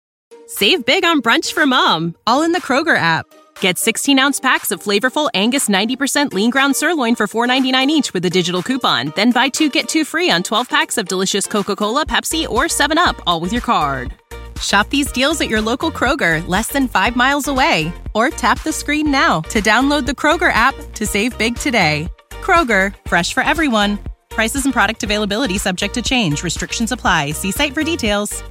Save 0.48 0.86
big 0.86 1.06
on 1.06 1.22
brunch 1.22 1.54
for 1.54 1.66
mom, 1.68 2.16
all 2.26 2.42
in 2.42 2.54
the 2.54 2.62
Kroger 2.62 2.98
app. 2.98 3.28
Get 3.60 3.76
16-ounce 3.76 4.40
packs 4.40 4.72
of 4.72 4.82
flavorful 4.82 5.30
Angus 5.34 5.68
90% 5.70 6.34
lean 6.34 6.50
ground 6.50 6.76
sirloin 6.76 7.16
for 7.16 7.28
$4.99 7.28 7.88
each 7.88 8.14
with 8.14 8.26
a 8.26 8.30
digital 8.30 8.64
coupon. 8.64 9.12
Then 9.16 9.32
buy 9.32 9.50
two, 9.50 9.70
get 9.70 9.88
two 9.90 10.06
free 10.06 10.32
on 10.32 10.42
12 10.42 10.68
packs 10.70 10.98
of 10.98 11.08
delicious 11.08 11.46
Coca-Cola, 11.46 12.06
Pepsi, 12.06 12.48
or 12.50 12.64
7-Up, 12.64 13.22
all 13.28 13.42
with 13.42 13.52
your 13.52 13.62
card. 13.62 14.14
Shop 14.62 14.90
these 14.90 15.12
deals 15.12 15.40
at 15.42 15.50
your 15.50 15.62
local 15.62 15.92
Kroger, 15.92 16.46
less 16.48 16.70
than 16.70 16.88
five 16.88 17.16
miles 17.16 17.48
away. 17.48 17.94
Or 18.16 18.30
tap 18.32 18.64
the 18.64 18.74
screen 18.74 19.12
now 19.12 19.42
to 19.42 19.62
download 19.62 20.06
the 20.08 20.14
Kroger 20.14 20.52
app 20.52 20.74
to 20.94 21.06
save 21.06 21.38
big 21.38 21.56
today. 21.56 22.10
Kroger, 22.42 22.96
fresh 23.06 23.34
for 23.34 23.44
everyone. 23.44 24.00
Prices 24.30 24.66
and 24.66 24.74
product 24.74 25.04
availability 25.04 25.60
subject 25.60 25.94
to 25.94 26.02
change. 26.02 26.44
Restrictions 26.44 26.92
apply. 26.92 27.32
See 27.32 27.52
site 27.52 27.74
for 27.74 27.84
details. 27.84 28.44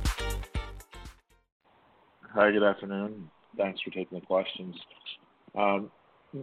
Hi, 2.35 2.53
good 2.53 2.63
afternoon. 2.63 3.29
Thanks 3.57 3.81
for 3.81 3.91
taking 3.91 4.21
the 4.21 4.25
questions. 4.25 4.77
Um, 5.57 5.91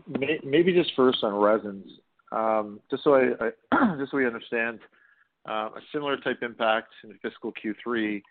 may, 0.07 0.39
maybe 0.43 0.73
just 0.73 0.91
first 0.95 1.23
on 1.23 1.33
resins, 1.33 1.85
um, 2.33 2.81
just 2.91 3.03
so 3.03 3.15
I, 3.15 3.51
I 3.71 3.95
just 3.99 4.11
so 4.11 4.17
we 4.17 4.25
understand 4.25 4.79
uh, 5.47 5.69
a 5.75 5.81
similar 5.93 6.17
type 6.17 6.39
impact 6.41 6.89
in 7.03 7.17
fiscal 7.21 7.53
Q3 7.53 8.21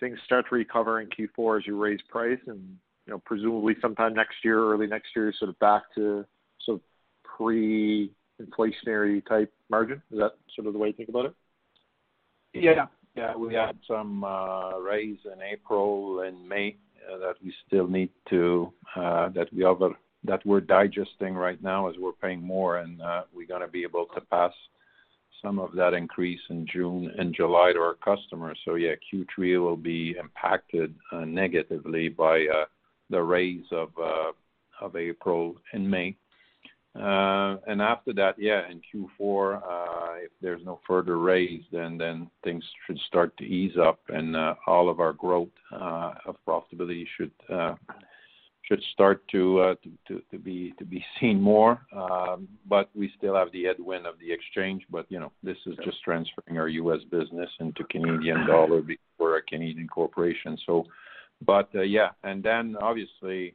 things 0.00 0.18
start 0.24 0.46
to 0.48 0.54
recover 0.54 1.00
in 1.00 1.08
Q4 1.08 1.58
as 1.58 1.66
you 1.66 1.76
raise 1.76 2.00
price 2.08 2.38
and, 2.46 2.76
you 3.06 3.12
know, 3.12 3.22
presumably 3.24 3.76
sometime 3.80 4.14
next 4.14 4.36
year, 4.44 4.72
early 4.72 4.86
next 4.86 5.08
year, 5.16 5.32
sort 5.38 5.48
of 5.48 5.58
back 5.58 5.82
to 5.94 6.24
sort 6.64 6.76
of 6.76 6.80
pre-inflationary 7.24 9.26
type 9.26 9.52
margin? 9.70 10.02
Is 10.10 10.18
that 10.18 10.32
sort 10.54 10.66
of 10.66 10.72
the 10.72 10.78
way 10.78 10.88
you 10.88 10.94
think 10.94 11.08
about 11.08 11.26
it? 11.26 11.34
Yeah. 12.54 12.86
Yeah. 13.16 13.36
We 13.36 13.54
had 13.54 13.78
some 13.86 14.24
uh, 14.24 14.78
raise 14.78 15.18
in 15.24 15.42
April 15.42 16.20
and 16.20 16.48
May 16.48 16.76
uh, 17.12 17.18
that 17.18 17.34
we 17.42 17.52
still 17.66 17.86
need 17.86 18.10
to, 18.30 18.72
uh, 18.94 19.28
that 19.30 19.52
we 19.52 19.64
have 19.64 19.78
that 20.24 20.44
we're 20.44 20.60
digesting 20.60 21.34
right 21.34 21.62
now 21.62 21.88
as 21.88 21.94
we're 21.98 22.12
paying 22.12 22.42
more, 22.42 22.78
and 22.78 23.00
we're 23.32 23.46
gonna 23.46 23.68
be 23.68 23.82
able 23.82 24.06
to 24.14 24.20
pass 24.20 24.52
some 25.42 25.58
of 25.58 25.72
that 25.74 25.94
increase 25.94 26.40
in 26.50 26.66
June 26.66 27.12
and 27.18 27.34
July 27.34 27.72
to 27.72 27.78
our 27.78 27.94
customers. 27.94 28.58
So 28.64 28.74
yeah, 28.74 28.94
Q3 29.12 29.62
will 29.62 29.76
be 29.76 30.16
impacted 30.18 30.94
uh, 31.12 31.24
negatively 31.24 32.08
by 32.08 32.46
uh, 32.46 32.64
the 33.10 33.22
raise 33.22 33.64
of 33.72 33.90
uh, 34.00 34.32
of 34.80 34.96
April 34.96 35.56
and 35.72 35.88
May. 35.90 36.16
And 36.94 37.82
after 37.82 38.12
that, 38.14 38.34
yeah, 38.38 38.62
in 38.70 38.80
Q4, 38.80 39.60
if 40.24 40.30
there's 40.40 40.64
no 40.64 40.80
further 40.86 41.18
raise, 41.18 41.62
then 41.70 42.28
things 42.42 42.64
should 42.86 42.98
start 43.06 43.36
to 43.36 43.44
ease 43.44 43.76
up, 43.80 44.00
and 44.08 44.36
all 44.66 44.88
of 44.88 44.98
our 44.98 45.12
growth 45.12 45.48
of 45.70 46.36
profitability 46.46 47.06
should 47.16 47.32
should 48.68 48.82
start 48.92 49.22
uh, 49.32 49.74
to 50.06 50.38
be 50.38 50.74
seen 51.20 51.40
more. 51.40 51.80
Um, 51.92 52.48
but 52.68 52.90
We 52.94 53.10
still 53.16 53.34
have 53.34 53.50
the 53.52 53.64
headwind 53.64 54.06
of 54.06 54.18
the 54.18 54.30
exchange, 54.30 54.84
but 54.90 55.06
you 55.08 55.18
know, 55.18 55.32
this 55.42 55.56
is 55.66 55.76
just 55.84 56.02
transferring 56.04 56.58
our 56.58 56.68
U.S. 56.68 57.00
business 57.10 57.50
into 57.60 57.84
Canadian 57.84 58.46
dollar 58.46 58.82
we're 59.18 59.38
a 59.38 59.42
Canadian 59.42 59.88
corporation. 59.88 60.56
but 61.44 61.68
uh, 61.74 61.82
Yeah. 61.82 62.10
and 62.22 62.42
then 62.42 62.76
Obviously, 62.80 63.54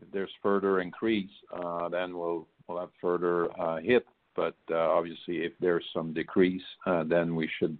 if 0.00 0.10
there's 0.12 0.32
further 0.42 0.80
increase, 0.80 1.30
uh, 1.52 1.88
then 1.88 2.16
we'll 2.16 2.46
have 2.68 2.90
further 3.00 3.48
hit. 3.82 4.06
But 4.34 4.56
Obviously, 4.72 5.44
if 5.44 5.52
there's 5.60 5.84
some 5.92 6.12
decrease, 6.12 6.68
then 7.06 7.36
we 7.36 7.48
should 7.58 7.76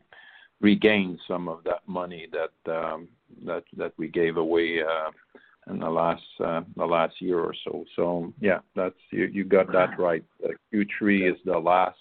regain 0.60 1.18
some 1.28 1.48
of 1.48 1.64
that 1.64 1.82
money 1.86 2.28
that 2.32 2.72
um, 2.72 3.08
we 3.98 4.08
gave 4.08 4.36
away 4.36 4.80
in 5.68 5.78
the 5.78 5.88
last 5.88 6.22
uh, 6.44 6.62
the 6.76 6.84
last 6.84 7.20
year 7.20 7.38
or 7.38 7.54
so. 7.64 7.84
So 7.96 8.32
yeah, 8.40 8.60
that's 8.76 8.94
you, 9.10 9.26
you 9.26 9.44
got 9.44 9.72
that 9.72 9.98
right. 9.98 10.24
Uh, 10.44 10.48
Q3 10.72 11.32
is 11.32 11.38
the 11.44 11.58
last. 11.58 11.98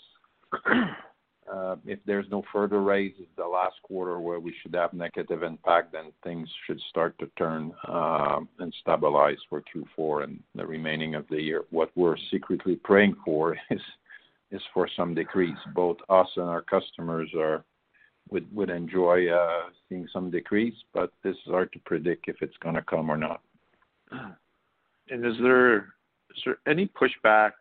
Uh, 1.52 1.76
if 1.86 2.00
there's 2.06 2.26
no 2.32 2.42
further 2.54 2.82
raise, 2.82 3.14
it's 3.20 3.30
the 3.36 3.46
last 3.46 3.76
quarter 3.84 4.20
where 4.20 4.40
we 4.40 4.56
should 4.62 4.74
have 4.74 4.94
negative 4.94 5.44
impact, 5.44 5.92
then 5.92 6.06
things 6.24 6.48
should 6.66 6.80
start 6.90 7.18
to 7.20 7.28
turn 7.38 7.74
uh, 7.88 8.40
and 8.60 8.74
stabilize 8.80 9.38
for 9.50 9.62
Q4 9.62 10.24
and 10.24 10.40
the 10.56 10.66
remaining 10.66 11.16
of 11.16 11.26
the 11.30 11.42
year. 11.42 11.64
What 11.70 11.92
we're 11.96 12.16
secretly 12.32 12.78
praying 12.78 13.16
for 13.26 13.58
is 13.70 13.82
is 14.52 14.62
for 14.74 14.88
some 14.96 15.14
decrease. 15.16 15.58
Both 15.76 15.98
us 16.10 16.28
and 16.38 16.46
our 16.46 16.62
customers 16.62 17.30
are 17.38 17.66
would 18.30 18.48
would 18.56 18.70
enjoy 18.70 19.30
uh, 19.30 19.70
seeing 19.90 20.08
some 20.14 20.32
decrease, 20.32 20.76
but 20.94 21.12
this 21.24 21.36
is 21.36 21.52
hard 21.52 21.74
to 21.74 21.80
predict 21.80 22.30
if 22.30 22.38
it's 22.42 22.58
going 22.58 22.76
to 22.76 22.82
come 22.84 23.10
or 23.10 23.18
not. 23.18 23.42
And 25.10 25.26
is 25.26 25.36
there 25.42 25.78
is 26.36 26.42
there 26.46 26.58
any 26.68 26.88
pushback 26.88 27.52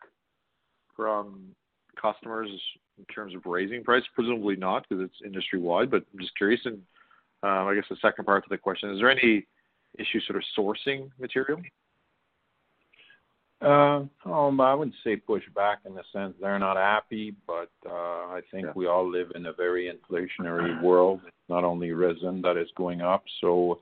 from 0.96 1.54
customers 2.00 2.48
in 2.98 3.04
terms 3.14 3.34
of 3.34 3.44
raising 3.44 3.84
price? 3.84 4.04
Presumably 4.14 4.56
not, 4.56 4.86
because 4.88 5.04
it's 5.04 5.20
industry-wide, 5.24 5.90
but 5.90 6.04
I'm 6.12 6.20
just 6.20 6.36
curious. 6.36 6.60
And 6.64 6.78
um, 7.42 7.68
I 7.68 7.74
guess 7.74 7.84
the 7.90 7.96
second 8.00 8.24
part 8.24 8.44
to 8.44 8.48
the 8.48 8.58
question, 8.58 8.90
is 8.90 8.98
there 8.98 9.10
any 9.10 9.46
issue 9.98 10.20
sort 10.26 10.36
of 10.36 10.44
sourcing 10.56 11.10
material? 11.18 11.60
Uh, 13.60 14.04
um, 14.24 14.60
I 14.60 14.74
wouldn't 14.74 14.96
say 15.04 15.16
pushback 15.16 15.76
in 15.86 15.94
the 15.94 16.02
sense 16.12 16.34
they're 16.40 16.58
not 16.58 16.76
happy, 16.76 17.34
but 17.46 17.70
uh, 17.88 17.92
I 17.92 18.40
think 18.50 18.66
yeah. 18.66 18.72
we 18.74 18.86
all 18.86 19.08
live 19.08 19.28
in 19.36 19.46
a 19.46 19.52
very 19.52 19.90
inflationary 19.90 20.82
world. 20.82 21.20
It's 21.24 21.36
not 21.48 21.62
only 21.62 21.92
resin 21.92 22.42
that 22.42 22.56
is 22.56 22.68
going 22.76 23.02
up. 23.02 23.22
So 23.40 23.78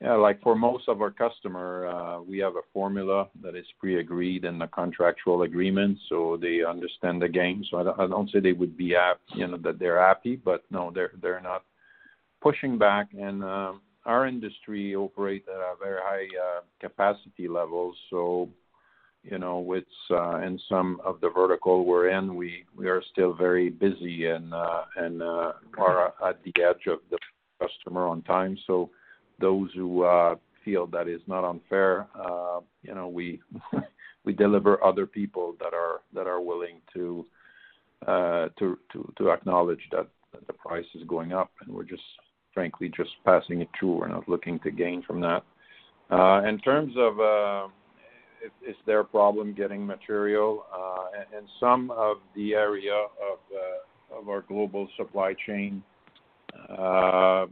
yeah, 0.00 0.14
like 0.14 0.40
for 0.42 0.54
most 0.54 0.88
of 0.88 1.02
our 1.02 1.10
customer, 1.10 1.86
uh, 1.86 2.22
we 2.22 2.38
have 2.38 2.56
a 2.56 2.62
formula 2.72 3.28
that 3.42 3.54
is 3.54 3.66
pre-agreed 3.78 4.46
in 4.46 4.58
the 4.58 4.66
contractual 4.68 5.42
agreement, 5.42 5.98
so 6.08 6.38
they 6.40 6.62
understand 6.64 7.20
the 7.20 7.28
game. 7.28 7.62
So 7.70 7.78
I 7.78 7.82
don't, 7.82 8.00
I 8.00 8.06
don't 8.06 8.30
say 8.30 8.40
they 8.40 8.52
would 8.52 8.78
be 8.78 8.94
you 9.34 9.46
know, 9.46 9.58
that 9.58 9.78
they're 9.78 10.00
happy, 10.00 10.36
but 10.36 10.64
no, 10.70 10.90
they're 10.94 11.12
they're 11.20 11.42
not 11.42 11.64
pushing 12.40 12.78
back. 12.78 13.08
And 13.12 13.44
um, 13.44 13.82
our 14.06 14.26
industry 14.26 14.94
operate 14.94 15.44
at 15.48 15.60
a 15.60 15.74
very 15.78 16.00
high 16.02 16.28
uh, 16.38 16.60
capacity 16.80 17.46
levels, 17.46 17.94
so 18.08 18.48
you 19.22 19.38
know, 19.38 19.70
it's 19.74 19.86
uh, 20.10 20.38
in 20.38 20.58
some 20.66 20.98
of 21.04 21.20
the 21.20 21.28
vertical 21.28 21.84
we're 21.84 22.08
in, 22.08 22.36
we 22.36 22.64
we 22.74 22.88
are 22.88 23.02
still 23.12 23.34
very 23.34 23.68
busy 23.68 24.26
and 24.26 24.54
uh, 24.54 24.84
and 24.96 25.22
uh, 25.22 25.52
are 25.76 26.14
at 26.26 26.42
the 26.42 26.54
edge 26.62 26.86
of 26.86 27.00
the 27.10 27.18
customer 27.60 28.06
on 28.06 28.22
time. 28.22 28.56
Those 29.40 29.70
who 29.74 30.02
uh, 30.02 30.36
feel 30.64 30.86
that 30.88 31.08
is 31.08 31.20
not 31.26 31.44
unfair, 31.48 32.06
uh, 32.14 32.60
you 32.82 32.94
know, 32.94 33.08
we 33.08 33.40
we 34.24 34.32
deliver 34.32 34.82
other 34.84 35.06
people 35.06 35.56
that 35.60 35.74
are 35.74 36.00
that 36.14 36.26
are 36.26 36.40
willing 36.40 36.80
to 36.94 37.26
uh, 38.06 38.48
to 38.58 38.78
to 38.92 39.30
acknowledge 39.30 39.82
that 39.92 40.06
the 40.46 40.52
price 40.52 40.86
is 40.94 41.02
going 41.06 41.32
up, 41.32 41.50
and 41.60 41.74
we're 41.74 41.84
just 41.84 42.02
frankly 42.52 42.90
just 42.94 43.10
passing 43.24 43.60
it 43.60 43.68
through. 43.78 43.98
We're 43.98 44.08
not 44.08 44.28
looking 44.28 44.58
to 44.60 44.70
gain 44.70 45.02
from 45.02 45.20
that. 45.20 45.42
In 46.46 46.58
terms 46.58 46.94
of 46.96 47.70
is 48.66 48.74
there 48.86 49.00
a 49.00 49.04
problem 49.04 49.52
getting 49.52 49.86
material 49.86 50.64
in 51.36 51.46
some 51.60 51.90
of 51.90 52.16
the 52.34 52.54
area 52.54 53.06
of 54.12 54.28
our 54.28 54.42
global 54.42 54.88
supply 54.96 55.34
chain, 55.46 55.82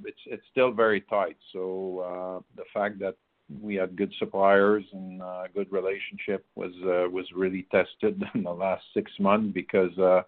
it's 0.04 0.20
it's 0.26 0.44
still 0.50 0.72
very 0.72 1.00
tight. 1.02 1.36
So 1.52 2.00
uh 2.00 2.42
the 2.56 2.64
fact 2.72 2.98
that 3.00 3.16
we 3.62 3.76
had 3.76 3.96
good 3.96 4.12
suppliers 4.18 4.84
and 4.92 5.22
good 5.54 5.70
relationship 5.72 6.44
was 6.54 6.72
was 7.12 7.26
really 7.34 7.66
tested 7.70 8.22
in 8.34 8.42
the 8.42 8.52
last 8.52 8.84
six 8.94 9.10
months 9.18 9.52
because 9.52 10.24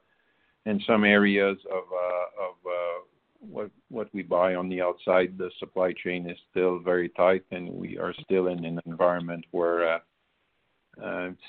in 0.67 0.81
some 0.87 1.05
areas 1.05 1.59
of 1.71 1.85
uh 1.93 2.45
of 2.47 2.55
uh 2.67 3.01
what 3.41 3.71
what 3.89 4.09
we 4.13 4.23
buy 4.23 4.55
on 4.55 4.69
the 4.69 4.83
outside, 4.83 5.37
the 5.39 5.51
supply 5.59 5.93
chain 5.93 6.29
is 6.29 6.37
still 6.51 6.79
very 6.79 7.09
tight, 7.09 7.45
and 7.51 7.69
we 7.69 7.99
are 7.99 8.15
still 8.23 8.49
in 8.49 8.65
an 8.65 8.81
environment 8.87 9.45
where 9.51 9.97
it 9.97 10.03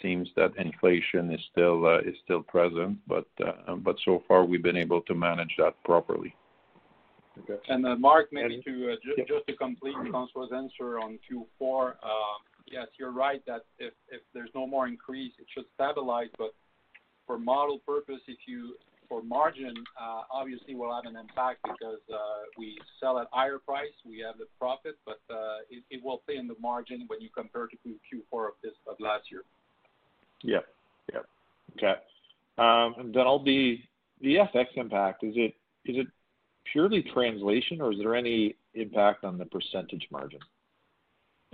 seems 0.01 0.29
that 0.35 0.55
inflation 0.57 1.31
is 1.31 1.41
still 1.51 1.85
uh 1.85 1.99
is 1.99 2.15
still 2.23 2.41
present. 2.41 2.97
But 3.07 3.27
uh 3.45 3.75
but 3.75 3.97
so 4.05 4.23
far, 4.27 4.45
we've 4.45 4.63
been 4.63 4.77
able 4.77 5.01
to 5.01 5.13
manage 5.13 5.55
that 5.57 5.75
properly. 5.83 6.33
Okay. 7.39 7.57
Uh, 7.69 7.95
Mark, 7.95 8.27
maybe 8.31 8.61
to 8.65 8.91
uh, 8.91 8.95
just 9.27 9.47
to 9.47 9.55
complete 9.55 9.95
François' 9.95 10.51
answer 10.53 10.99
on 10.99 11.17
Q4, 11.29 11.91
uh, 11.91 11.95
yes, 12.69 12.87
you're 12.99 13.11
right 13.11 13.41
that 13.47 13.65
if 13.79 13.93
there's 14.33 14.49
no 14.53 14.67
more 14.67 14.87
increase, 14.87 15.31
it 15.39 15.45
should 15.53 15.65
stabilize. 15.75 16.27
But 16.37 16.53
for 17.25 17.39
model 17.39 17.79
purpose, 17.87 18.19
if 18.27 18.37
you 18.47 18.75
for 19.07 19.21
margin, 19.21 19.73
obviously 20.31 20.73
will 20.73 20.93
have 20.93 21.05
an 21.05 21.17
impact 21.17 21.59
because 21.63 21.99
we 22.57 22.77
sell 22.99 23.19
at 23.19 23.27
higher 23.31 23.59
price, 23.59 23.91
we 24.05 24.19
have 24.19 24.37
the 24.37 24.45
profit, 24.57 24.97
but 25.05 25.19
it 25.69 26.03
will 26.03 26.19
play 26.25 26.37
in 26.37 26.47
the 26.47 26.55
margin 26.61 27.05
when 27.07 27.21
you 27.21 27.29
compare 27.35 27.67
to 27.67 27.75
Q4 27.85 28.47
of 28.87 28.99
last 28.99 29.31
year. 29.31 29.43
Yeah. 30.43 30.59
Yeah. 31.13 31.19
Okay. 31.77 31.99
Um 32.57 32.95
and 32.99 33.13
then 33.13 33.25
all 33.25 33.43
the 33.43 33.79
the 34.21 34.35
FX 34.35 34.65
impact, 34.75 35.23
is 35.23 35.33
it 35.35 35.55
is 35.85 35.97
it 35.97 36.07
purely 36.71 37.03
translation, 37.13 37.81
or 37.81 37.91
is 37.91 37.99
there 37.99 38.15
any 38.15 38.55
impact 38.73 39.23
on 39.23 39.37
the 39.37 39.45
percentage 39.45 40.07
margin? 40.11 40.39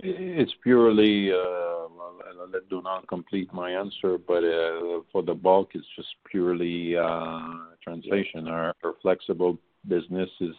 It's 0.00 0.52
purely, 0.62 1.32
uh, 1.32 1.36
I'll 1.36 2.48
let 2.52 2.68
Donald 2.68 3.08
complete 3.08 3.52
my 3.52 3.72
answer, 3.72 4.16
but 4.16 4.44
uh, 4.44 5.00
for 5.10 5.22
the 5.24 5.34
bulk, 5.34 5.70
it's 5.74 5.86
just 5.96 6.08
purely 6.30 6.96
uh, 6.96 7.40
translation. 7.82 8.46
Our 8.46 8.74
flexible 9.02 9.58
business 9.88 10.30
is 10.40 10.54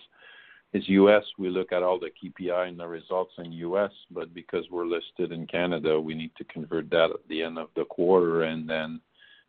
U.S. 0.74 1.24
We 1.38 1.50
look 1.50 1.72
at 1.72 1.84
all 1.84 2.00
the 2.00 2.10
KPI 2.10 2.68
and 2.68 2.80
the 2.80 2.88
results 2.88 3.34
in 3.38 3.52
U.S., 3.54 3.92
but 4.12 4.34
because 4.34 4.66
we're 4.70 4.86
listed 4.86 5.32
in 5.32 5.48
Canada, 5.48 6.00
we 6.00 6.14
need 6.16 6.32
to 6.38 6.44
convert 6.46 6.90
that 6.92 7.10
at 7.12 7.28
the 7.30 7.42
end 7.42 7.58
of 7.58 7.70
the 7.76 7.86
quarter, 7.86 8.44
and 8.44 8.70
then, 8.70 9.00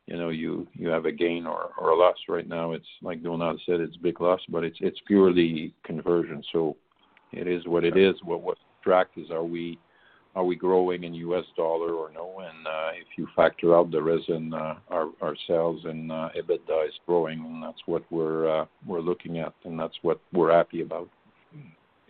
you 0.06 0.16
know, 0.16 0.30
you 0.30 0.66
you 0.74 0.88
have 0.88 1.06
a 1.06 1.12
gain 1.12 1.46
or 1.46 1.70
or 1.78 1.90
a 1.90 1.96
loss. 1.96 2.16
Right 2.28 2.48
now, 2.48 2.72
it's 2.72 2.86
like 3.02 3.22
Donald 3.22 3.60
said, 3.66 3.80
it's 3.80 3.96
big 3.96 4.20
loss, 4.20 4.40
but 4.48 4.64
it's 4.64 4.78
it's 4.80 5.00
purely 5.06 5.72
conversion. 5.84 6.42
So 6.52 6.76
it 7.32 7.46
is 7.46 7.66
what 7.66 7.84
it 7.84 7.96
is. 7.96 8.16
What 8.24 8.42
what 8.42 8.58
tracks 8.82 9.10
is, 9.16 9.30
are 9.30 9.44
we 9.44 9.78
are 10.34 10.44
we 10.44 10.56
growing 10.56 11.04
in 11.04 11.14
U.S. 11.14 11.44
dollar 11.56 11.92
or 11.92 12.10
no? 12.12 12.40
And 12.40 12.66
uh 12.66 12.90
if 12.94 13.06
you 13.16 13.28
factor 13.36 13.76
out 13.76 13.90
the 13.90 14.02
resin, 14.02 14.52
our 14.54 15.36
sales 15.46 15.82
and 15.84 16.10
uh, 16.10 16.28
EBITDA 16.36 16.88
is 16.88 16.94
growing, 17.06 17.40
and 17.40 17.62
that's 17.62 17.82
what 17.86 18.02
we're 18.10 18.62
uh 18.62 18.66
we're 18.86 19.00
looking 19.00 19.38
at, 19.38 19.54
and 19.64 19.78
that's 19.78 19.96
what 20.02 20.20
we're 20.32 20.52
happy 20.52 20.82
about. 20.82 21.08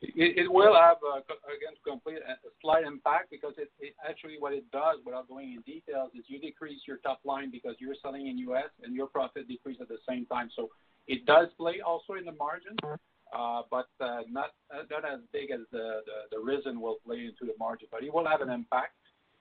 It 0.02 0.50
will 0.50 0.74
have, 0.74 0.96
uh, 1.04 1.18
again, 1.18 1.74
to 1.76 1.90
complete 1.90 2.18
a 2.18 2.36
slight 2.62 2.84
impact 2.84 3.30
because 3.30 3.52
it 3.58 3.70
it 3.80 3.94
actually 4.08 4.36
what 4.38 4.54
it 4.54 4.64
does, 4.72 4.96
without 5.04 5.28
going 5.28 5.52
in 5.52 5.60
details, 5.60 6.10
is 6.14 6.24
you 6.26 6.40
decrease 6.40 6.80
your 6.86 6.96
top 6.98 7.20
line 7.24 7.50
because 7.50 7.76
you're 7.78 7.94
selling 8.02 8.26
in 8.26 8.38
U.S. 8.38 8.70
and 8.82 8.94
your 8.94 9.06
profit 9.06 9.46
decrease 9.46 9.78
at 9.80 9.88
the 9.88 9.98
same 10.08 10.24
time. 10.26 10.48
So 10.56 10.70
it 11.06 11.26
does 11.26 11.48
play 11.58 11.80
also 11.84 12.14
in 12.14 12.24
the 12.24 12.32
margin, 12.32 12.76
uh, 12.82 13.62
but 13.70 13.88
uh, 14.00 14.22
not 14.30 14.52
not 14.90 15.04
as 15.04 15.20
big 15.32 15.50
as 15.50 15.60
the 15.70 16.00
the 16.30 16.40
resin 16.42 16.80
will 16.80 16.96
play 17.04 17.26
into 17.26 17.44
the 17.44 17.54
margin, 17.58 17.88
but 17.90 18.02
it 18.02 18.12
will 18.12 18.26
have 18.26 18.40
an 18.40 18.50
impact. 18.50 18.94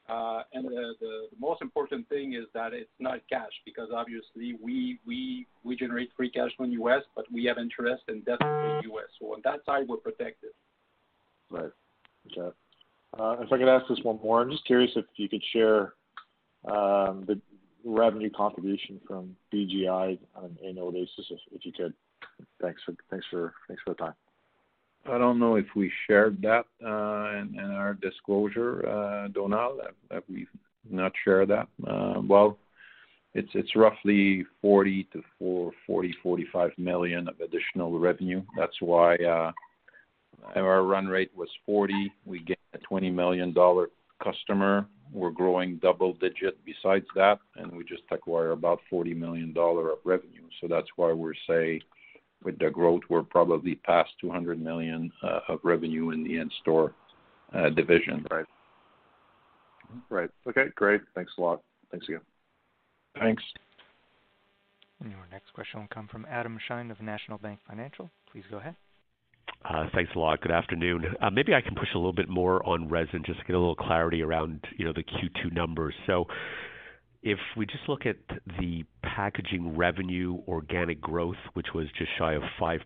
Uh, 0.09 0.43
the 0.53 1.27
most 1.39 1.61
important 1.61 2.07
thing 2.09 2.33
is 2.33 2.45
that 2.53 2.73
it's 2.73 2.89
not 2.99 3.19
cash 3.29 3.51
because 3.65 3.89
obviously 3.93 4.55
we 4.61 4.99
we 5.05 5.45
we 5.63 5.75
generate 5.75 6.09
free 6.17 6.31
cash 6.31 6.51
from 6.57 6.71
U.S., 6.71 7.03
but 7.15 7.25
we 7.31 7.45
have 7.45 7.57
interest 7.57 8.03
in 8.07 8.21
debt 8.21 8.41
in 8.41 8.81
U.S. 8.91 9.05
So 9.19 9.33
on 9.33 9.41
that 9.43 9.59
side, 9.65 9.87
we're 9.87 9.97
protected. 9.97 10.51
Right. 11.51 11.71
Okay. 12.31 12.55
Uh, 13.17 13.37
if 13.39 13.51
I 13.51 13.57
could 13.57 13.67
ask 13.67 13.87
this 13.87 13.99
one 14.03 14.19
more, 14.23 14.41
I'm 14.41 14.51
just 14.51 14.65
curious 14.65 14.91
if 14.95 15.05
you 15.15 15.29
could 15.29 15.43
share 15.51 15.93
um, 16.65 17.25
the 17.27 17.39
revenue 17.83 18.29
contribution 18.29 18.99
from 19.07 19.35
BGI 19.53 20.19
on 20.35 20.45
an 20.45 20.57
annual 20.65 20.91
basis, 20.91 21.25
if 21.51 21.65
you 21.65 21.71
could. 21.71 21.93
Thanks 22.61 22.81
for 22.83 22.93
thanks 23.09 23.25
for 23.29 23.53
Thanks 23.67 23.81
for 23.83 23.93
the 23.93 23.97
time. 23.97 24.13
I 25.05 25.17
don't 25.17 25.39
know 25.39 25.55
if 25.55 25.65
we 25.75 25.91
shared 26.07 26.41
that 26.41 26.65
uh, 26.83 27.39
in 27.39 27.59
our 27.59 27.95
disclosure, 27.95 28.87
uh, 28.87 29.27
Donald. 29.29 29.79
Have 30.11 30.23
we 30.29 30.47
not 30.89 31.13
shared 31.23 31.49
that? 31.49 31.67
Uh, 31.87 32.21
well, 32.21 32.57
it's 33.33 33.49
it's 33.53 33.75
roughly 33.75 34.45
40 34.61 35.07
million-45 35.39 36.77
million 36.77 37.27
of 37.27 37.39
additional 37.39 37.97
revenue. 37.99 38.41
That's 38.57 38.75
why 38.81 39.17
our 40.55 40.83
run 40.83 41.07
rate 41.07 41.31
was 41.35 41.49
40 41.65 41.93
million. 41.93 42.11
We 42.25 42.39
get 42.39 42.59
a 42.73 42.77
20 42.79 43.09
million 43.11 43.53
dollar 43.53 43.89
customer. 44.23 44.85
We're 45.11 45.31
growing 45.31 45.77
double-digit 45.77 46.59
besides 46.65 47.05
that, 47.15 47.39
and 47.55 47.71
we 47.71 47.83
just 47.83 48.03
acquire 48.11 48.51
about 48.51 48.79
40 48.89 49.13
million 49.15 49.53
dollar 49.53 49.91
of 49.91 49.99
revenue. 50.03 50.43
So 50.61 50.67
that's 50.67 50.87
why 50.97 51.13
we're 51.13 51.33
saying 51.47 51.81
with 52.43 52.57
the 52.59 52.69
growth, 52.69 53.01
we're 53.09 53.23
probably 53.23 53.75
past 53.75 54.11
200 54.21 54.61
million 54.61 55.11
uh, 55.23 55.39
of 55.49 55.59
revenue 55.63 56.11
in 56.11 56.23
the 56.23 56.37
in-store 56.37 56.93
uh, 57.53 57.69
division. 57.69 58.25
Right. 58.31 58.45
Right. 60.09 60.29
Okay, 60.47 60.65
great. 60.75 61.01
Thanks 61.15 61.31
a 61.37 61.41
lot. 61.41 61.61
Thanks 61.91 62.07
again. 62.07 62.21
Thanks. 63.19 63.43
Your 65.03 65.27
next 65.31 65.51
question 65.53 65.79
will 65.79 65.87
come 65.93 66.07
from 66.07 66.25
Adam 66.29 66.59
Shine 66.67 66.91
of 66.91 67.01
National 67.01 67.37
Bank 67.37 67.59
Financial. 67.67 68.09
Please 68.31 68.43
go 68.51 68.57
ahead. 68.57 68.75
Uh, 69.67 69.85
thanks 69.93 70.11
a 70.15 70.19
lot. 70.19 70.39
Good 70.41 70.51
afternoon. 70.51 71.05
Maybe 71.33 71.53
I 71.53 71.61
can 71.61 71.75
push 71.75 71.89
a 71.93 71.97
little 71.97 72.13
bit 72.13 72.29
more 72.29 72.65
on 72.67 72.87
resin 72.87 73.23
just 73.25 73.39
to 73.39 73.45
get 73.45 73.55
a 73.55 73.59
little 73.59 73.75
clarity 73.75 74.21
around, 74.21 74.63
you 74.77 74.85
know, 74.85 74.93
the 74.93 75.03
Q2 75.03 75.53
numbers. 75.53 75.93
If 77.21 77.39
we 77.57 77.65
just 77.65 77.87
look 77.87 78.05
at 78.05 78.15
the 78.59 78.85
packaging 79.03 79.75
revenue 79.75 80.39
organic 80.47 81.01
growth, 81.01 81.35
which 81.53 81.67
was 81.75 81.87
just 81.97 82.09
shy 82.17 82.33
of 82.33 82.43
5%, 82.59 82.79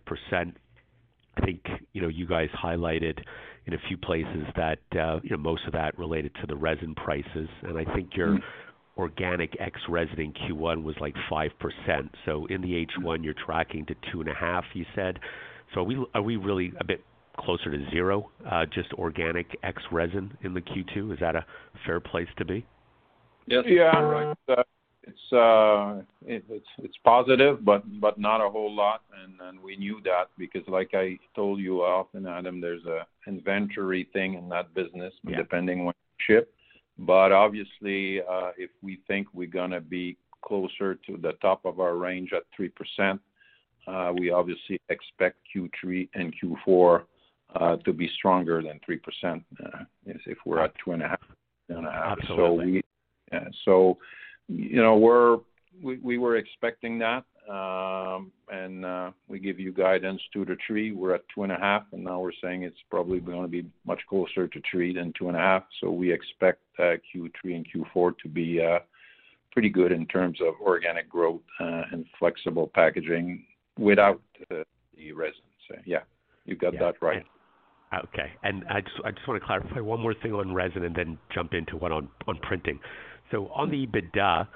I 1.36 1.44
think, 1.44 1.64
you 1.92 2.02
know, 2.02 2.08
you 2.08 2.26
guys 2.26 2.48
highlighted 2.50 3.18
in 3.66 3.74
a 3.74 3.78
few 3.88 3.96
places 3.96 4.44
that, 4.56 4.78
uh, 4.92 5.20
you 5.22 5.30
know, 5.30 5.36
most 5.36 5.66
of 5.66 5.72
that 5.72 5.96
related 5.98 6.32
to 6.40 6.46
the 6.46 6.56
resin 6.56 6.94
prices. 6.94 7.48
And 7.62 7.78
I 7.78 7.84
think 7.94 8.16
your 8.16 8.28
mm-hmm. 8.28 9.00
organic 9.00 9.56
ex 9.60 9.80
resin 9.88 10.20
in 10.20 10.32
Q1 10.32 10.82
was, 10.82 10.96
like, 11.00 11.14
5%. 11.30 11.50
So 12.24 12.46
in 12.46 12.60
the 12.60 12.86
H1, 12.86 13.24
you're 13.24 13.34
tracking 13.34 13.86
to 13.86 13.94
2.5, 14.14 14.62
you 14.74 14.84
said. 14.94 15.18
So 15.74 15.86
are 16.14 16.22
we 16.22 16.36
really 16.36 16.72
a 16.80 16.84
bit 16.84 17.04
closer 17.38 17.70
to 17.70 17.90
zero, 17.90 18.30
uh, 18.48 18.64
just 18.72 18.92
organic 18.94 19.46
ex 19.62 19.82
resin 19.90 20.36
in 20.42 20.54
the 20.54 20.60
Q2? 20.60 21.12
Is 21.12 21.18
that 21.20 21.34
a 21.34 21.44
fair 21.86 22.00
place 22.00 22.28
to 22.38 22.44
be? 22.44 22.66
Yes. 23.46 23.64
Yeah. 23.66 23.98
Right. 24.00 24.36
It's 26.26 26.66
it's 26.78 26.96
positive, 27.04 27.64
but 27.64 27.82
but 28.00 28.18
not 28.18 28.40
a 28.40 28.48
whole 28.48 28.74
lot. 28.74 29.02
And 29.22 29.34
and 29.40 29.62
we 29.62 29.76
knew 29.76 30.00
that 30.04 30.28
because 30.38 30.62
like 30.66 30.90
I 30.94 31.18
told 31.34 31.60
you 31.60 31.82
often, 31.82 32.26
Adam, 32.26 32.60
there's 32.60 32.84
a 32.86 33.06
inventory 33.26 34.08
thing 34.12 34.34
in 34.34 34.48
that 34.48 34.72
business. 34.74 35.12
Yeah. 35.24 35.36
Depending 35.36 35.84
when 35.84 35.94
you 35.94 36.34
ship. 36.34 36.54
But 36.98 37.32
obviously, 37.32 38.20
uh, 38.20 38.52
if 38.56 38.70
we 38.82 39.00
think 39.08 39.26
we're 39.34 39.48
gonna 39.48 39.80
be 39.80 40.16
closer 40.42 40.94
to 40.94 41.16
the 41.16 41.32
top 41.42 41.64
of 41.64 41.80
our 41.80 41.96
range 41.96 42.32
at 42.32 42.44
3%, 42.58 43.18
uh, 43.86 44.12
we 44.16 44.30
obviously 44.30 44.80
expect 44.88 45.38
Q3 45.54 46.08
and 46.14 46.32
Q4 46.40 47.02
uh, 47.56 47.76
to 47.78 47.92
be 47.92 48.08
stronger 48.16 48.62
than 48.62 48.78
3%, 48.88 49.42
uh, 49.64 49.84
if 50.06 50.38
we're 50.44 50.60
at 50.60 50.72
2.5%. 50.86 51.16
Absolutely. 51.70 52.83
So, 53.64 53.98
you 54.48 54.82
know, 54.82 55.42
we 55.82 55.98
we 55.98 56.18
were 56.18 56.36
expecting 56.36 56.98
that. 56.98 57.24
Um, 57.48 58.32
and 58.50 58.86
uh, 58.86 59.10
we 59.28 59.38
give 59.38 59.60
you 59.60 59.70
guidance 59.70 60.20
two 60.32 60.46
to 60.46 60.56
three. 60.66 60.92
We're 60.92 61.14
at 61.14 61.24
2.5, 61.36 61.82
and 61.92 62.04
now 62.04 62.20
we're 62.20 62.32
saying 62.42 62.62
it's 62.62 62.78
probably 62.90 63.20
gonna 63.20 63.48
be 63.48 63.66
much 63.86 64.00
closer 64.08 64.48
to 64.48 64.62
3 64.70 64.94
than 64.94 65.12
2.5. 65.20 65.62
So 65.80 65.90
We 65.90 66.10
expect 66.10 66.60
uh, 66.78 66.96
Q3 67.14 67.30
and 67.44 67.66
Q4 67.70 68.16
to 68.22 68.28
be 68.28 68.62
uh, 68.62 68.78
pretty 69.52 69.68
good 69.68 69.92
in 69.92 70.06
terms 70.06 70.38
of 70.40 70.54
organic 70.62 71.08
growth 71.08 71.42
and 71.58 72.06
flexible 72.18 72.70
packaging 72.74 73.44
without 73.78 74.22
the 74.48 74.64
resins. 75.12 75.42
Yeah, 75.84 76.00
you 76.46 76.56
got 76.56 76.72
that 76.78 76.94
right. 77.02 77.24
Okay. 78.04 78.32
And 78.42 78.64
I 78.70 78.80
just 78.80 79.28
wanna 79.28 79.40
clarify 79.40 79.80
one 79.80 80.00
more 80.00 80.14
thing 80.14 80.32
on 80.32 80.54
resin 80.54 80.84
and 80.84 80.94
then 80.94 81.18
jump 81.32 81.52
into 81.52 81.76
one 81.76 81.92
on 81.92 82.08
printing. 82.42 82.80
So 83.34 83.50
on 83.52 83.68
the 83.68 83.84
EBITDA, 83.84 84.46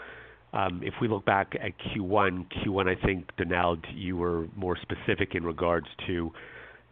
um, 0.52 0.82
if 0.84 0.94
we 1.00 1.08
look 1.08 1.24
back 1.24 1.54
at 1.60 1.72
Q1, 1.78 2.46
Q 2.62 2.72
one 2.72 2.88
I 2.88 2.94
think, 2.94 3.28
Donald, 3.36 3.84
you 3.92 4.16
were 4.16 4.46
more 4.54 4.78
specific 4.80 5.34
in 5.34 5.42
regards 5.42 5.88
to, 6.06 6.30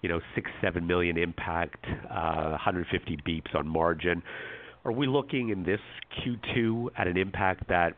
you 0.03 0.09
know, 0.09 0.21
6-7 0.65 0.85
million 0.85 1.17
impact, 1.17 1.85
uh, 2.11 2.51
150 2.51 3.17
basis 3.25 3.25
points 3.25 3.51
on 3.55 3.69
margin. 3.69 4.21
Are 4.85 4.91
we 4.91 5.07
looking 5.07 5.51
in 5.51 5.63
this 5.63 5.81
Q2 6.19 6.89
at 6.99 7.07
an 7.07 7.17
impact 7.17 7.69
that 7.69 7.95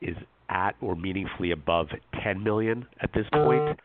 is 0.00 0.16
at 0.48 0.74
or 0.80 0.96
meaningfully 0.96 1.50
above 1.50 1.88
10 2.24 2.42
million 2.42 2.86
at 3.02 3.10
this 3.12 3.26
point? 3.30 3.78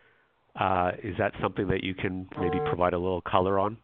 Uh, 0.57 0.91
is 1.03 1.15
that 1.17 1.33
something 1.41 1.67
that 1.67 1.83
you 1.83 1.93
can 1.93 2.29
maybe 2.39 2.59
provide 2.65 2.93
a 2.93 2.97
little 2.97 3.21
color 3.21 3.59
on? 3.59 3.77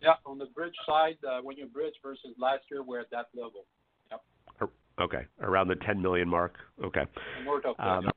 Yeah. 0.00 0.14
On 0.24 0.38
the 0.38 0.46
bridge 0.46 0.74
side, 0.86 1.18
uh, 1.28 1.40
when 1.42 1.56
you 1.56 1.66
bridge 1.66 1.94
versus 2.02 2.34
last 2.38 2.62
year, 2.70 2.82
we're 2.84 3.00
at 3.00 3.10
that 3.10 3.26
level. 3.34 3.64
Okay. 5.00 5.26
Around 5.40 5.68
the 5.68 5.76
10 5.76 6.00
million 6.00 6.28
mark? 6.28 6.54
Okay. 6.82 7.04
North 7.44 7.64
of 7.64 7.76
um, 7.78 8.04
that. 8.04 8.14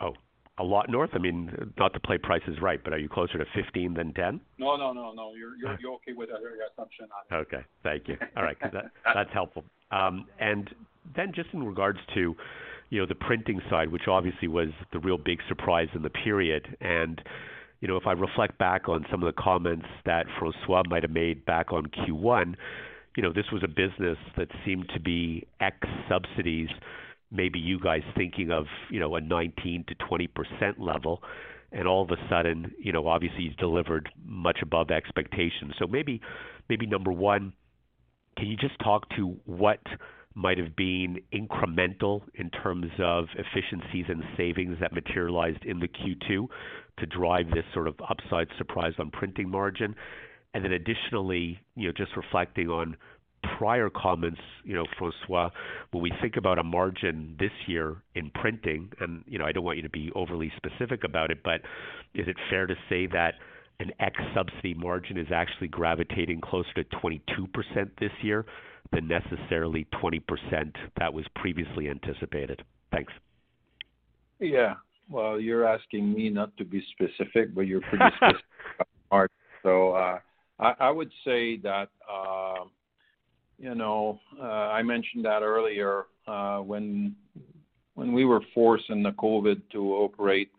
Oh, 0.00 0.14
a 0.58 0.64
lot 0.64 0.88
north? 0.90 1.10
I 1.14 1.18
mean, 1.18 1.72
not 1.78 1.94
to 1.94 2.00
play 2.00 2.18
Price 2.18 2.42
Is 2.46 2.60
Right, 2.60 2.82
but 2.82 2.92
are 2.92 2.98
you 2.98 3.08
closer 3.08 3.38
to 3.38 3.44
15 3.54 3.94
than 3.94 4.12
10? 4.12 4.40
No. 4.58 4.76
No, 4.76 4.92
no, 4.92 5.12
no. 5.12 5.32
You're 5.34 5.54
okay 5.94 6.12
with 6.14 6.28
your 6.28 6.50
assumption 6.72 7.06
on 7.06 7.38
it. 7.38 7.42
Okay. 7.42 7.64
Thank 7.82 8.08
you. 8.08 8.16
All 8.36 8.42
right. 8.42 8.56
That's 9.14 9.32
helpful. 9.32 9.64
Um, 9.90 10.26
and 10.38 10.68
then 11.16 11.32
just 11.34 11.48
in 11.52 11.62
regards 11.64 11.98
to, 12.14 12.34
you 12.90 13.00
know, 13.00 13.06
the 13.06 13.14
printing 13.14 13.60
side, 13.70 13.90
which 13.90 14.08
obviously 14.08 14.48
was 14.48 14.68
the 14.92 14.98
real 14.98 15.18
big 15.18 15.38
surprise 15.48 15.88
in 15.94 16.02
the 16.02 16.10
period. 16.10 16.76
And, 16.80 17.20
you 17.80 17.88
know, 17.88 17.96
if 17.96 18.06
I 18.06 18.12
reflect 18.12 18.58
back 18.58 18.88
on 18.88 19.06
some 19.10 19.22
of 19.22 19.34
the 19.34 19.42
comments 19.42 19.86
that 20.04 20.26
François 20.40 20.86
might 20.88 21.02
have 21.02 21.10
made 21.12 21.44
back 21.44 21.72
on 21.72 21.86
Q1, 21.86 22.54
you 23.16 23.22
know, 23.22 23.32
this 23.32 23.46
was 23.52 23.62
a 23.62 23.68
business 23.68 24.18
that 24.36 24.48
seemed 24.64 24.88
to 24.94 25.00
be 25.00 25.46
ex 25.60 25.76
subsidies, 26.08 26.68
maybe 27.30 27.58
you 27.58 27.78
guys 27.78 28.02
thinking 28.16 28.50
of, 28.50 28.66
you 28.90 29.00
know, 29.00 29.14
a 29.16 29.20
19 29.20 29.84
to 29.88 29.94
20 29.94 30.26
percent 30.28 30.80
level. 30.80 31.22
And 31.72 31.88
all 31.88 32.02
of 32.02 32.10
a 32.10 32.16
sudden, 32.28 32.72
you 32.78 32.92
know, 32.92 33.08
obviously 33.08 33.44
you've 33.44 33.56
delivered 33.56 34.10
much 34.24 34.58
above 34.62 34.90
expectations. 34.90 35.72
So 35.78 35.86
maybe, 35.86 36.20
maybe 36.68 36.86
number 36.86 37.10
one, 37.10 37.54
can 38.36 38.46
you 38.46 38.56
just 38.56 38.78
talk 38.80 39.08
to 39.16 39.36
what 39.46 39.80
might 40.34 40.58
have 40.58 40.74
been 40.76 41.18
incremental 41.32 42.22
in 42.34 42.50
terms 42.50 42.90
of 42.98 43.26
efficiencies 43.36 44.06
and 44.08 44.22
savings 44.36 44.78
that 44.80 44.92
materialized 44.92 45.64
in 45.64 45.80
the 45.80 45.88
Q2 45.88 46.46
to 46.98 47.06
drive 47.06 47.50
this 47.50 47.64
sort 47.74 47.88
of 47.88 47.94
upside 48.08 48.48
surprise 48.58 48.94
on 48.98 49.10
printing 49.10 49.48
margin? 49.48 49.94
And 50.54 50.64
then 50.64 50.72
additionally, 50.72 51.60
you 51.76 51.88
know, 51.88 51.92
just 51.96 52.16
reflecting 52.16 52.68
on 52.68 52.96
prior 53.58 53.90
comments, 53.90 54.40
you 54.64 54.74
know, 54.74 54.84
François, 55.00 55.50
when 55.90 56.02
we 56.02 56.12
think 56.20 56.36
about 56.36 56.58
a 56.58 56.62
margin 56.62 57.36
this 57.38 57.50
year 57.66 57.96
in 58.14 58.30
printing, 58.30 58.90
and, 59.00 59.24
you 59.26 59.38
know, 59.38 59.44
I 59.44 59.52
don't 59.52 59.64
want 59.64 59.76
you 59.76 59.82
to 59.82 59.90
be 59.90 60.10
overly 60.14 60.52
specific 60.56 61.04
about 61.04 61.30
it, 61.30 61.38
but 61.42 61.62
is 62.14 62.28
it 62.28 62.36
fair 62.50 62.66
to 62.66 62.74
say 62.88 63.06
that 63.08 63.34
an 63.80 63.90
ex 63.98 64.16
subsidy 64.34 64.74
margin 64.74 65.18
is 65.18 65.28
actually 65.34 65.68
gravitating 65.68 66.40
closer 66.40 66.72
to 66.74 66.84
22% 66.84 67.18
this 67.98 68.12
year 68.22 68.44
than 68.92 69.08
necessarily 69.08 69.86
20% 70.02 70.20
that 70.98 71.12
was 71.12 71.24
previously 71.34 71.88
anticipated? 71.88 72.62
Thanks. 72.92 73.12
Yeah. 74.38 74.74
Well, 75.08 75.40
you're 75.40 75.66
asking 75.66 76.12
me 76.12 76.28
not 76.30 76.56
to 76.58 76.64
be 76.64 76.84
specific, 76.92 77.54
but 77.54 77.62
you're 77.62 77.80
pretty 77.80 78.04
specific 78.16 78.44
about 78.76 78.88
margin. 79.10 79.36
Uh, 79.64 80.18
I 80.62 80.90
would 80.90 81.10
say 81.24 81.56
that, 81.58 81.88
uh, 82.10 82.64
you 83.58 83.74
know, 83.74 84.20
uh, 84.40 84.44
I 84.44 84.82
mentioned 84.82 85.24
that 85.24 85.42
earlier, 85.42 86.04
uh, 86.26 86.58
when 86.58 87.16
we 87.96 88.24
were 88.24 88.42
forced 88.54 88.88
in 88.90 89.02
the 89.02 89.12
COVID 89.12 89.62
to 89.72 89.94
operate 89.94 90.50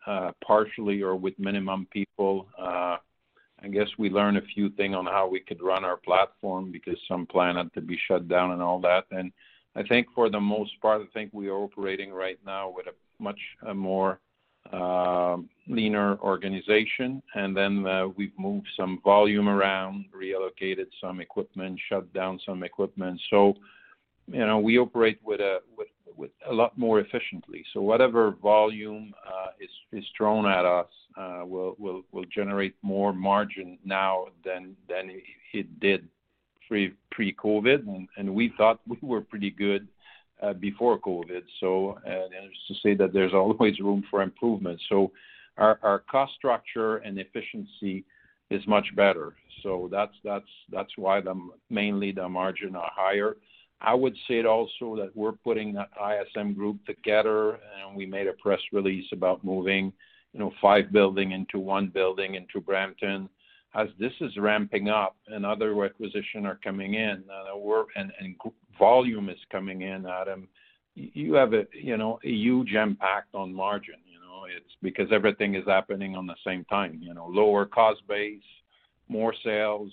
partially 0.45 1.01
or 1.01 1.15
with 1.15 1.37
minimum 1.39 1.87
people, 1.91 2.47
I 2.59 3.69
guess 3.71 3.87
we 3.97 4.09
learned 4.09 4.37
a 4.37 4.41
few 4.53 4.69
things 4.71 4.95
on 4.95 5.05
how 5.05 5.29
we 5.29 5.39
could 5.39 5.61
run 5.61 5.85
our 5.85 5.95
platform 5.95 6.69
because 6.71 6.97
some 7.07 7.25
plant 7.25 7.57
had 7.57 7.73
to 7.75 7.81
be 7.81 7.97
shut 8.07 8.27
down 8.27 8.51
and 8.51 8.61
all 8.61 8.81
that. 8.81 9.05
And 9.11 9.31
I 9.75 9.83
think 9.83 10.07
for 10.13 10.29
the 10.29 10.39
most 10.39 10.79
part, 10.81 11.01
I 11.01 11.05
think 11.13 11.31
we 11.33 11.47
are 11.47 11.55
operating 11.55 12.11
right 12.11 12.37
now 12.45 12.69
with 12.75 12.87
a 12.87 13.23
much 13.23 13.39
more 13.73 14.19
Um, 14.71 15.49
leaner 15.67 16.17
organization. 16.19 17.21
And 17.35 17.55
then 17.55 17.85
uh, 17.85 18.07
we've 18.07 18.37
moved 18.37 18.67
some 18.77 18.99
volume 19.03 19.47
around, 19.47 20.05
reallocated 20.15 20.87
some 20.99 21.21
equipment, 21.21 21.79
shut 21.89 22.11
down 22.13 22.39
some 22.45 22.63
equipment. 22.63 23.21
So, 23.29 23.55
you 24.27 24.45
know, 24.45 24.59
we 24.59 24.79
operate 24.79 25.19
with 25.23 25.41
a 25.41 25.59
with 25.77 25.89
with 26.15 26.31
a 26.49 26.53
lot 26.53 26.77
more 26.77 26.99
efficiently. 26.99 27.63
So 27.73 27.81
whatever 27.81 28.31
volume 28.41 29.13
uh, 29.27 29.47
is 29.59 29.69
is 29.91 30.05
thrown 30.17 30.45
at 30.45 30.65
us 30.65 30.87
uh 31.17 31.43
will 31.45 31.75
will 31.77 32.03
will 32.11 32.25
generate 32.33 32.75
more 32.81 33.13
margin 33.13 33.77
now 33.85 34.25
than 34.45 34.75
than 34.87 35.11
it 35.53 35.79
did 35.79 36.07
pre 36.67 36.93
pre-COVID. 37.11 38.07
And 38.17 38.33
we 38.33 38.53
thought 38.57 38.79
we 38.87 38.97
were 39.01 39.21
pretty 39.21 39.51
good 39.51 39.87
Uh, 40.43 40.51
before 40.51 40.99
COVID. 40.99 41.43
So, 41.61 41.97
just 42.05 42.67
to 42.67 42.73
say 42.83 42.95
that 42.95 43.13
there's 43.13 43.33
always 43.33 43.79
room 43.79 44.03
for 44.09 44.21
improvement. 44.21 44.81
So 44.89 45.11
our 45.57 46.03
cost 46.11 46.33
structure 46.35 46.97
and 46.97 47.17
efficiency 47.17 48.03
is 48.49 48.61
much 48.67 48.93
better. 48.93 49.35
So 49.61 49.89
that's 49.89 50.91
why 50.97 51.21
mainly 51.69 52.11
the 52.11 52.27
margin 52.27 52.75
are 52.75 52.91
higher. 52.93 53.37
I 53.79 53.93
would 53.93 54.15
say 54.27 54.39
it 54.39 54.45
also 54.45 54.97
that 54.97 55.11
we're 55.15 55.31
putting 55.31 55.73
the 55.73 55.87
ISM 55.97 56.53
group 56.55 56.85
together, 56.85 57.51
and 57.53 57.95
we 57.95 58.05
made 58.05 58.27
a 58.27 58.33
press 58.33 58.61
release 58.73 59.05
about 59.13 59.45
moving, 59.45 59.93
you 60.33 60.39
know, 60.41 60.51
five 60.61 60.91
buildings 60.91 61.33
into 61.33 61.59
one 61.59 61.87
building 61.87 62.35
into 62.35 62.59
Brampton. 62.59 63.29
As 63.75 63.87
this 63.97 64.13
is 64.19 64.35
ramping 64.37 64.89
up 64.89 65.15
and 65.27 65.45
other 65.45 65.85
acquisitions 65.85 66.45
are 66.45 66.59
coming 66.61 66.95
in, 66.95 67.23
we're 67.55 67.85
and 67.95 68.11
volume 68.77 69.29
is 69.29 69.37
coming 69.51 69.81
in, 69.81 70.05
Adam, 70.05 70.47
you 70.95 71.33
have 71.33 71.53
a, 71.53 71.65
you 71.73 71.97
know, 71.97 72.19
a 72.23 72.29
huge 72.29 72.73
impact 72.73 73.33
on 73.33 73.53
margin. 73.53 73.95
You 74.05 74.19
know, 74.19 74.45
it's 74.45 74.75
because 74.81 75.11
everything 75.11 75.55
is 75.55 75.65
happening 75.65 76.15
on 76.15 76.27
the 76.27 76.35
same 76.45 76.65
time. 76.65 76.99
You 77.01 77.13
know, 77.13 77.27
lower 77.27 77.65
cost 77.65 78.01
base, 78.07 78.41
more 79.07 79.33
sales, 79.43 79.91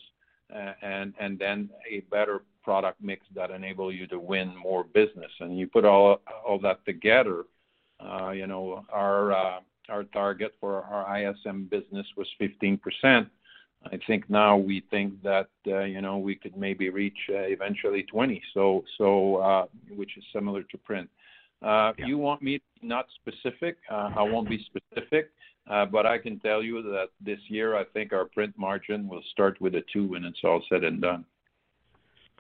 and 0.83 1.15
and 1.19 1.39
then 1.39 1.71
a 1.91 2.01
better 2.11 2.43
product 2.63 3.03
mix 3.03 3.25
that 3.35 3.51
enable 3.51 3.93
you 3.93 4.07
to 4.09 4.19
win 4.19 4.55
more 4.57 4.85
business. 4.85 5.33
And 5.41 5.59
you 5.59 5.67
put 5.67 5.85
all 5.85 6.21
all 6.47 6.59
that 6.61 6.85
together, 6.85 7.45
uh, 8.01 8.31
you 8.31 8.47
know, 8.47 8.85
our 8.91 9.33
uh, 9.33 9.61
our 9.89 10.05
target 10.05 10.55
for 10.61 10.83
our 10.83 11.19
ISM 11.19 11.65
business 11.71 12.07
was 12.17 12.29
15%. 12.41 13.29
I 13.87 13.99
think 14.07 14.29
now 14.29 14.57
we 14.57 14.83
think 14.91 15.23
that, 15.23 15.49
uh, 15.67 15.81
you 15.81 16.03
know, 16.03 16.19
we 16.19 16.37
could 16.37 16.57
maybe 16.57 16.91
reach 16.91 17.17
uh, 17.31 17.39
eventually 17.39 18.05
20%, 18.13 18.41
so 18.55 19.37
uh, 19.37 19.67
which 19.95 20.17
is 20.19 20.25
similar 20.33 20.63
to 20.65 20.79
print. 20.79 21.09
You 21.99 22.19
want 22.19 22.43
me 22.43 22.61
not 22.83 23.07
specific, 23.23 23.79
I 23.91 24.23
won't 24.23 24.49
be 24.49 24.65
specific, 24.65 25.31
but 25.67 26.07
I 26.07 26.19
can 26.19 26.39
tell 26.41 26.63
you 26.63 26.83
that 26.83 27.09
this 27.25 27.39
year, 27.49 27.77
I 27.77 27.85
think 27.85 28.13
our 28.13 28.27
print 28.27 28.55
margin 28.59 29.09
will 29.09 29.23
start 29.33 29.61
with 29.61 29.75
a 29.75 29.83
two 29.93 30.09
when 30.09 30.25
it's 30.25 30.41
all 30.45 30.63
said 30.69 30.85
and 30.85 31.01
done. 31.01 31.25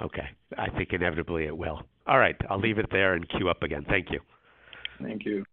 Okay. 0.02 0.28
I 0.56 0.70
think 0.70 0.92
inevitably 0.92 1.44
it 1.44 1.56
will. 1.56 1.82
All 2.06 2.18
right, 2.18 2.36
I'll 2.48 2.58
leave 2.58 2.78
it 2.78 2.86
there 2.90 3.14
and 3.14 3.28
queue 3.28 3.50
up 3.50 3.62
again. 3.62 3.84
Thank 3.88 4.10
you. 4.10 4.20
Thank 5.00 5.24
you. 5.24 5.44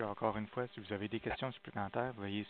Encore 0.00 0.38
une 0.38 0.46
fois, 0.46 0.66
si 0.68 0.80
vous 0.80 0.92
avez 0.92 1.08
des 1.08 1.20
questions 1.20 1.52
supplémentaires, 1.52 2.12
veuillez 2.14 2.46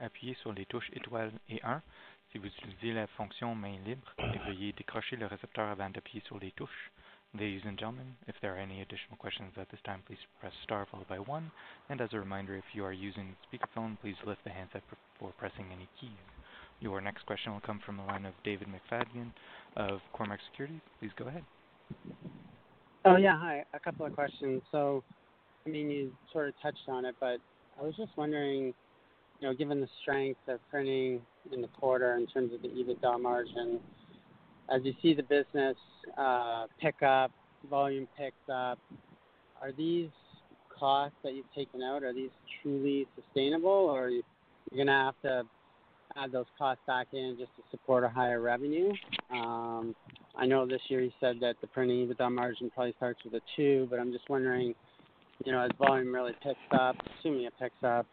appuyer 0.00 0.34
sur 0.34 0.52
les 0.52 0.64
touches 0.66 0.90
étoiles 0.92 1.32
et 1.48 1.60
un. 1.64 1.82
Si 2.30 2.38
vous 2.38 2.46
utilisez 2.46 2.92
la 2.92 3.06
fonction 3.08 3.54
main 3.54 3.76
libre, 3.84 4.14
veuillez 4.46 4.72
décrocher 4.72 5.16
le 5.16 5.26
récepteur 5.26 5.68
avant 5.68 5.90
d'appuyer 5.90 6.22
sur 6.26 6.38
les 6.38 6.52
touches. 6.52 6.90
Ladies 7.34 7.62
and 7.66 7.76
gentlemen, 7.76 8.14
if 8.28 8.38
there 8.40 8.52
are 8.52 8.60
any 8.60 8.80
additional 8.80 9.16
questions 9.18 9.50
at 9.58 9.68
this 9.70 9.82
time, 9.82 10.02
please 10.06 10.20
press 10.38 10.52
star 10.62 10.86
followed 10.86 11.08
by 11.08 11.18
one. 11.18 11.50
And 11.90 12.00
as 12.00 12.12
a 12.12 12.18
reminder, 12.20 12.54
if 12.54 12.64
you 12.74 12.84
are 12.84 12.92
using 12.92 13.34
speakerphone, 13.50 13.96
please 14.00 14.14
lift 14.24 14.44
the 14.44 14.50
handset 14.50 14.82
before 14.88 15.32
pressing 15.36 15.66
any 15.72 15.88
keys. 16.00 16.10
Your 16.80 17.00
next 17.00 17.26
question 17.26 17.52
will 17.52 17.60
come 17.60 17.80
from 17.84 17.96
the 17.96 18.04
line 18.04 18.24
of 18.24 18.34
David 18.44 18.68
McFadgen 18.68 19.32
of 19.76 20.00
Cormark 20.14 20.38
Securities. 20.50 20.80
Please 21.00 21.10
go 21.16 21.26
ahead. 21.26 21.42
Oh, 23.04 23.16
yeah. 23.16 23.36
Hi. 23.36 23.64
A 23.74 23.80
couple 23.80 24.06
of 24.06 24.14
questions. 24.14 24.62
I 25.66 25.70
mean, 25.70 25.90
you 25.90 26.12
sort 26.30 26.48
of 26.48 26.54
touched 26.60 26.88
on 26.88 27.06
it, 27.06 27.14
but 27.20 27.38
I 27.80 27.82
was 27.82 27.94
just 27.96 28.10
wondering, 28.16 28.74
you 29.40 29.48
know, 29.48 29.54
given 29.54 29.80
the 29.80 29.88
strength 30.02 30.40
of 30.46 30.60
printing 30.70 31.22
in 31.52 31.62
the 31.62 31.68
quarter 31.68 32.16
in 32.16 32.26
terms 32.26 32.52
of 32.52 32.60
the 32.60 32.68
EBITDA 32.68 33.20
margin, 33.20 33.80
as 34.68 34.82
you 34.84 34.92
see 35.00 35.14
the 35.14 35.22
business 35.22 35.76
uh, 36.18 36.66
pick 36.80 37.02
up, 37.02 37.30
volume 37.70 38.06
picks 38.14 38.36
up, 38.52 38.78
are 39.62 39.72
these 39.72 40.10
costs 40.78 41.16
that 41.24 41.32
you've 41.32 41.50
taken 41.54 41.82
out, 41.82 42.02
are 42.02 42.12
these 42.12 42.30
truly 42.62 43.06
sustainable, 43.16 43.70
or 43.70 44.04
are 44.04 44.10
you, 44.10 44.22
you're 44.70 44.84
going 44.84 44.86
to 44.86 44.92
have 44.92 45.14
to 45.22 45.42
add 46.22 46.30
those 46.30 46.46
costs 46.58 46.82
back 46.86 47.06
in 47.14 47.36
just 47.38 47.50
to 47.56 47.62
support 47.70 48.04
a 48.04 48.08
higher 48.08 48.42
revenue? 48.42 48.92
Um, 49.30 49.94
I 50.36 50.44
know 50.44 50.66
this 50.66 50.82
year 50.88 51.00
you 51.00 51.10
said 51.20 51.36
that 51.40 51.54
the 51.62 51.68
printing 51.68 52.06
EBITDA 52.06 52.30
margin 52.30 52.70
probably 52.74 52.92
starts 52.98 53.20
with 53.24 53.32
a 53.32 53.40
two, 53.56 53.86
but 53.88 53.98
I'm 53.98 54.12
just 54.12 54.28
wondering, 54.28 54.74
you 55.44 55.52
know, 55.52 55.60
as 55.60 55.70
volume 55.78 56.14
really 56.14 56.34
picks 56.42 56.58
up, 56.72 56.96
assuming 57.18 57.44
it 57.44 57.52
picks 57.58 57.82
up, 57.82 58.06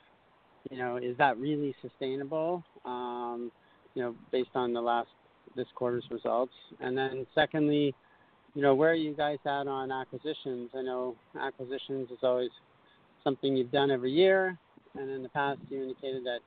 you 0.70 0.78
know, 0.78 0.98
is 0.98 1.18
that 1.18 1.38
really 1.38 1.76
sustainable? 1.82 2.64
Um, 2.86 3.52
you 3.94 4.02
know, 4.02 4.16
based 4.32 4.52
on 4.56 4.74
the 4.74 4.82
last 4.82 5.10
this 5.56 5.68
quarter's 5.76 6.06
results. 6.10 6.54
And 6.80 6.98
then 6.98 7.26
secondly, 7.36 7.94
you 8.54 8.62
know, 8.62 8.76
where 8.76 8.92
are 8.92 8.96
you 8.96 9.14
guys 9.14 9.38
at 9.46 9.68
on 9.68 9.92
acquisitions? 9.92 10.70
I 10.76 10.82
know 10.82 11.16
acquisitions 11.40 12.10
is 12.12 12.20
always 12.24 12.50
something 13.24 13.56
you've 13.56 13.72
done 13.72 13.92
every 13.92 14.12
year, 14.12 14.58
and 14.96 15.10
in 15.10 15.24
the 15.24 15.30
past 15.30 15.60
you 15.70 15.82
indicated 15.82 16.24
that 16.26 16.40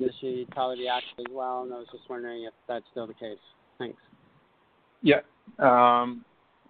this 0.00 0.12
year 0.20 0.32
you'd 0.32 0.50
probably 0.50 0.78
be 0.78 0.88
active 0.88 1.26
as 1.28 1.32
well, 1.32 1.62
and 1.62 1.72
I 1.72 1.78
was 1.78 1.86
just 1.92 2.08
wondering 2.08 2.44
if 2.44 2.52
that's 2.66 2.84
still 2.90 3.06
the 3.06 3.14
case. 3.14 3.38
Thanks. 3.78 4.00
Yeah. 5.02 5.20
Um, 5.58 6.24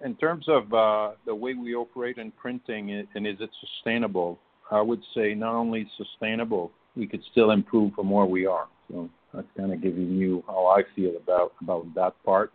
in 0.04 0.14
terms 0.16 0.44
of 0.48 0.72
uh, 0.72 1.12
the 1.24 1.34
way 1.34 1.54
we 1.54 1.74
operate 1.74 2.18
in 2.18 2.30
printing 2.30 3.06
and 3.14 3.26
is 3.26 3.36
it 3.40 3.50
sustainable, 3.60 4.38
I 4.70 4.80
would 4.80 5.02
say 5.14 5.34
not 5.34 5.54
only 5.54 5.88
sustainable, 5.96 6.70
we 6.94 7.06
could 7.06 7.22
still 7.32 7.50
improve 7.50 7.94
from 7.94 8.10
where 8.10 8.26
we 8.26 8.46
are. 8.46 8.66
So 8.90 9.08
that's 9.32 9.46
kind 9.56 9.72
of 9.72 9.82
giving 9.82 10.10
you 10.12 10.44
how 10.46 10.66
I 10.66 10.82
feel 10.94 11.16
about 11.16 11.52
about 11.60 11.92
that 11.94 12.12
part. 12.24 12.52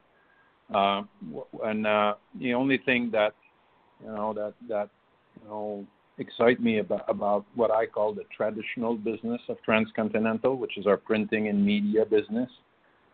Uh, 0.73 1.01
and 1.63 1.87
uh, 1.87 2.13
the 2.39 2.53
only 2.53 2.77
thing 2.77 3.09
that 3.11 3.33
you 4.01 4.11
know 4.11 4.33
that 4.33 4.53
that 4.67 4.89
you 5.41 5.49
know 5.49 5.87
excite 6.19 6.61
me 6.61 6.79
about 6.79 7.09
about 7.09 7.45
what 7.55 7.71
I 7.71 7.87
call 7.87 8.13
the 8.13 8.25
traditional 8.35 8.95
business 8.95 9.41
of 9.49 9.57
Transcontinental, 9.63 10.55
which 10.55 10.77
is 10.77 10.85
our 10.85 10.97
printing 10.97 11.47
and 11.47 11.65
media 11.65 12.05
business. 12.05 12.49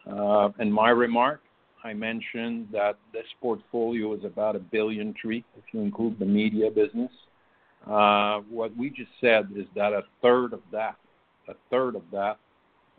Uh, 0.05 0.49
in 0.59 0.71
my 0.71 0.89
remark, 0.89 1.41
I 1.85 1.93
mentioned 1.93 2.69
that 2.71 2.97
this 3.13 3.27
portfolio 3.39 4.15
is 4.15 4.25
about 4.25 4.55
a 4.55 4.59
billion 4.59 5.13
tree 5.13 5.45
if 5.55 5.63
you 5.71 5.81
include 5.81 6.17
the 6.17 6.25
media 6.25 6.71
business. 6.71 7.11
Uh, 7.85 8.39
what 8.49 8.75
we 8.75 8.89
just 8.89 9.11
said 9.21 9.49
is 9.55 9.67
that 9.75 9.93
a 9.93 10.01
third 10.19 10.53
of 10.53 10.61
that, 10.71 10.95
a 11.47 11.53
third 11.69 11.95
of 11.95 12.01
that, 12.11 12.39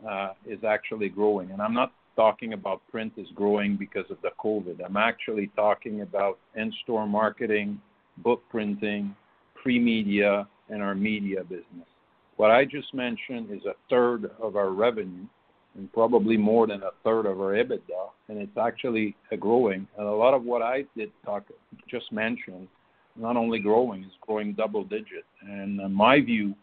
uh, 0.09 0.29
is 0.45 0.63
actually 0.63 1.09
growing. 1.09 1.51
And 1.51 1.61
I'm 1.61 1.73
not 1.73 1.91
talking 2.15 2.53
about 2.53 2.81
print 2.89 3.11
is 3.17 3.27
growing 3.35 3.75
because 3.75 4.09
of 4.09 4.19
the 4.21 4.31
COVID. 4.41 4.79
I'm 4.83 4.95
actually 4.95 5.51
talking 5.57 5.99
about 5.99 6.39
in-store 6.55 7.07
marketing, 7.07 7.81
book 8.19 8.41
printing, 8.49 9.13
pre-media, 9.61 10.47
and 10.69 10.81
our 10.81 10.95
media 10.95 11.43
business. 11.43 11.87
What 12.37 12.51
I 12.51 12.63
just 12.63 12.93
mentioned 12.93 13.49
is 13.51 13.65
a 13.65 13.73
third 13.89 14.31
of 14.41 14.55
our 14.55 14.69
revenue 14.69 15.25
and 15.77 15.91
probably 15.93 16.37
more 16.37 16.67
than 16.67 16.81
a 16.81 16.89
third 17.03 17.25
of 17.25 17.39
our 17.39 17.53
EBITDA, 17.53 18.09
and 18.29 18.39
it's 18.39 18.57
actually 18.57 19.15
growing. 19.39 19.87
And 19.97 20.07
a 20.07 20.11
lot 20.11 20.33
of 20.33 20.43
what 20.43 20.61
I 20.61 20.85
did 20.95 21.11
talk 21.23 21.43
just 21.89 22.11
mentioned, 22.11 22.67
not 23.15 23.37
only 23.37 23.59
growing, 23.59 24.03
is 24.03 24.11
growing 24.21 24.53
double 24.53 24.83
digit. 24.83 25.25
And 25.41 25.79
uh, 25.79 25.87
my 25.87 26.19
view 26.19 26.55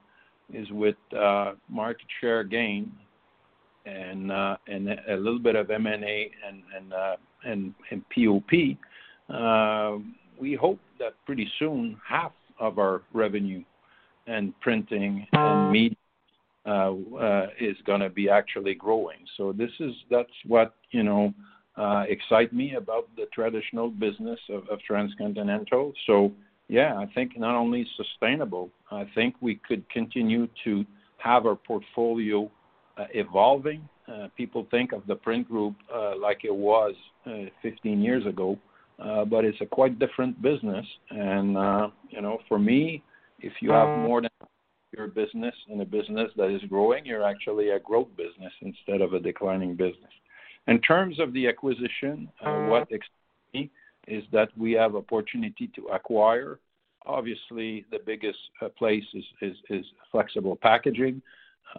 is 0.52 0.70
with 0.70 0.96
uh, 1.16 1.52
market 1.68 2.06
share 2.20 2.44
gain 2.44 2.92
and 3.86 4.32
uh, 4.32 4.56
and 4.66 4.88
a 4.88 5.16
little 5.16 5.38
bit 5.38 5.56
of 5.56 5.70
M&A 5.70 6.30
and 6.46 6.62
and 6.76 6.92
uh, 6.92 7.16
and, 7.44 7.74
and 7.90 8.02
POP, 8.10 8.78
uh, 9.28 9.98
we 10.40 10.54
hope 10.54 10.80
that 10.98 11.12
pretty 11.26 11.48
soon 11.58 11.98
half 12.06 12.32
of 12.58 12.78
our 12.78 13.02
revenue 13.12 13.62
and 14.26 14.58
printing 14.60 15.26
and 15.32 15.70
media 15.70 15.96
uh, 15.98 16.00
uh, 16.00 16.03
is 16.66 17.76
going 17.86 18.00
to 18.00 18.10
be 18.10 18.28
actually 18.28 18.74
growing. 18.74 19.18
So 19.36 19.52
this 19.52 19.70
is 19.80 19.92
that's 20.10 20.32
what 20.46 20.74
you 20.90 21.02
know 21.02 21.34
uh, 21.76 22.04
excite 22.08 22.52
me 22.52 22.74
about 22.74 23.08
the 23.16 23.26
traditional 23.32 23.90
business 23.90 24.38
of, 24.48 24.62
transcontinental. 24.86 25.92
So 26.06 26.32
yeah, 26.68 26.96
I 26.96 27.06
think 27.14 27.36
not 27.36 27.56
only 27.56 27.86
sustainable, 27.96 28.70
I 28.90 29.04
think 29.14 29.34
we 29.40 29.56
could 29.56 29.88
continue 29.90 30.48
to 30.64 30.84
have 31.18 31.46
our 31.46 31.56
portfolio 31.56 32.50
uh, 32.96 33.06
evolving. 33.12 33.88
Uh, 34.06 34.28
people 34.36 34.68
think 34.70 34.92
of 34.92 35.02
the 35.08 35.16
print 35.16 35.48
group 35.48 35.74
uh, 35.92 36.16
like 36.16 36.44
it 36.44 36.54
was 36.54 36.94
15 37.62 38.00
years 38.00 38.24
ago, 38.26 38.56
but 38.98 39.44
it's 39.44 39.60
a 39.60 39.66
quite 39.66 39.98
different 39.98 40.40
business. 40.40 40.86
And 41.10 41.56
you 42.10 42.20
know, 42.22 42.38
for 42.48 42.58
me, 42.58 43.02
if 43.40 43.52
you 43.60 43.72
have 43.72 43.98
more 43.98 44.22
than 44.22 44.30
your 44.96 45.08
business 45.08 45.54
in 45.68 45.80
a 45.80 45.84
business 45.84 46.30
that 46.36 46.50
is 46.50 46.62
growing, 46.68 47.04
you're 47.04 47.26
actually 47.26 47.70
a 47.70 47.78
growth 47.78 48.08
business 48.16 48.52
instead 48.62 49.00
of 49.00 49.12
a 49.14 49.20
declining 49.20 49.74
business. 49.74 50.12
In 50.66 50.80
terms 50.80 51.20
of 51.20 51.32
the 51.32 51.46
acquisition, 51.48 52.28
uh, 52.44 52.66
what 52.66 52.82
excites 52.90 53.10
me 53.52 53.70
is 54.08 54.24
that 54.32 54.48
we 54.56 54.72
have 54.72 54.96
opportunity 54.96 55.70
to 55.76 55.86
acquire. 55.88 56.58
Obviously, 57.06 57.84
the 57.90 57.98
biggest 58.04 58.38
uh, 58.62 58.68
place 58.70 59.04
is, 59.42 59.84
flexible 60.10 60.56
packaging, 60.56 61.20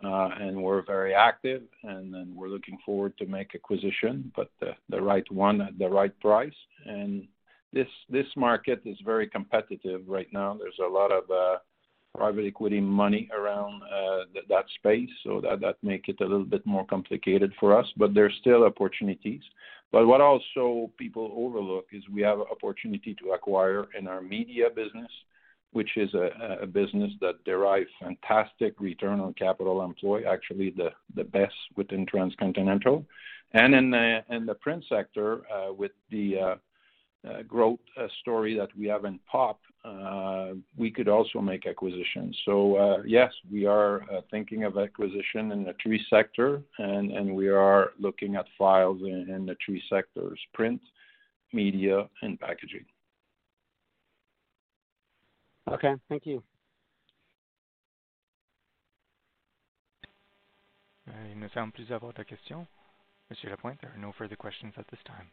uh, 0.03 0.29
and 0.39 0.55
we're 0.61 0.83
very 0.85 1.13
active, 1.15 1.63
and, 1.83 2.13
and 2.13 2.35
we're 2.35 2.49
looking 2.49 2.77
forward 2.85 3.17
to 3.17 3.25
make 3.25 3.55
acquisition, 3.55 4.31
but 4.35 4.49
the, 4.59 4.71
the 4.89 5.01
right 5.01 5.29
one 5.31 5.61
at 5.61 5.77
the 5.79 5.89
right 5.89 6.17
price. 6.19 6.53
And 6.85 7.27
this 7.73 7.87
this 8.09 8.25
market 8.37 8.81
is 8.85 8.97
very 9.03 9.27
competitive 9.27 10.01
right 10.07 10.31
now. 10.31 10.57
There's 10.57 10.79
a 10.83 10.87
lot 10.87 11.11
of 11.11 11.23
uh, 11.29 11.57
private 12.15 12.45
equity 12.45 12.79
money 12.79 13.29
around 13.37 13.81
uh, 13.83 14.25
th- 14.33 14.45
that 14.49 14.65
space, 14.75 15.09
so 15.23 15.41
that 15.41 15.59
that 15.61 15.77
make 15.83 16.07
it 16.07 16.19
a 16.21 16.23
little 16.23 16.45
bit 16.55 16.65
more 16.65 16.85
complicated 16.85 17.51
for 17.59 17.77
us. 17.77 17.87
But 17.97 18.13
there's 18.13 18.35
still 18.39 18.63
opportunities. 18.63 19.41
But 19.91 20.07
what 20.07 20.21
also 20.21 20.91
people 20.97 21.31
overlook 21.35 21.87
is 21.91 22.03
we 22.09 22.21
have 22.23 22.39
opportunity 22.39 23.15
to 23.21 23.31
acquire 23.31 23.85
in 23.97 24.07
our 24.07 24.21
media 24.21 24.67
business, 24.69 25.11
which 25.71 25.91
is 25.95 26.13
a, 26.13 26.65
business 26.65 27.11
that 27.21 27.43
derives 27.45 27.89
fantastic 28.01 28.73
return 28.79 29.19
on 29.19 29.33
capital 29.33 29.83
employed, 29.83 30.25
actually 30.25 30.73
the 31.15 31.23
best 31.23 31.55
within 31.75 32.05
transcontinental, 32.05 33.05
and 33.53 33.73
in 33.73 33.89
the 33.91 34.23
in 34.29 34.45
the 34.45 34.55
print 34.55 34.83
sector 34.89 35.43
uh, 35.53 35.71
with 35.71 35.91
the 36.11 36.25
uh, 36.39 36.55
growth 37.47 37.79
uh, 37.97 38.07
story 38.21 38.57
that 38.57 38.69
we 38.77 38.87
have 38.87 39.05
in 39.05 39.19
POP, 39.31 39.59
uh, 39.83 40.53
we 40.77 40.89
could 40.91 41.07
also 41.07 41.39
make 41.41 41.67
acquisitions. 41.67 42.37
So 42.45 43.03
yes, 43.05 43.31
we 43.51 43.65
are 43.65 44.01
thinking 44.31 44.63
of 44.63 44.77
acquisition 44.77 45.51
in 45.51 45.63
the 45.63 45.73
tree 45.73 46.03
sector, 46.09 46.61
and 46.79 47.35
we 47.35 47.49
are 47.49 47.91
looking 47.99 48.35
at 48.35 48.45
files 48.57 49.01
in 49.01 49.45
the 49.45 49.55
tree 49.55 49.81
sectors: 49.89 50.39
print, 50.53 50.81
media, 51.53 52.09
and 52.21 52.39
packaging. 52.39 52.85
Okay. 55.71 55.95
Thank 56.09 56.25
you. 56.25 56.43
Il 61.31 61.39
ne 61.39 61.47
semble 61.49 61.71
plus 61.71 61.91
avoir 61.91 62.13
de 62.13 62.23
questions. 62.23 62.65
Monsieur 63.29 63.49
Lapointe, 63.49 63.79
there 63.81 63.91
are 63.91 63.97
no 63.97 64.11
further 64.17 64.35
questions 64.35 64.73
at 64.77 64.87
this 64.89 64.99
time. 65.05 65.29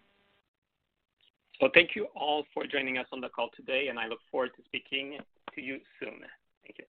So 1.61 1.69
thank 1.75 1.95
you 1.95 2.07
all 2.17 2.45
for 2.53 2.67
joining 2.67 2.99
us 2.99 3.07
on 3.13 3.21
the 3.21 3.29
call 3.29 3.51
today, 3.57 3.87
and 3.89 3.99
I 3.99 4.07
look 4.09 4.21
forward 4.31 4.51
to 4.57 4.63
speaking 4.65 5.19
to 5.55 5.61
you 5.61 5.79
soon. 6.01 6.21
Thank 6.65 6.79
you. 6.79 6.85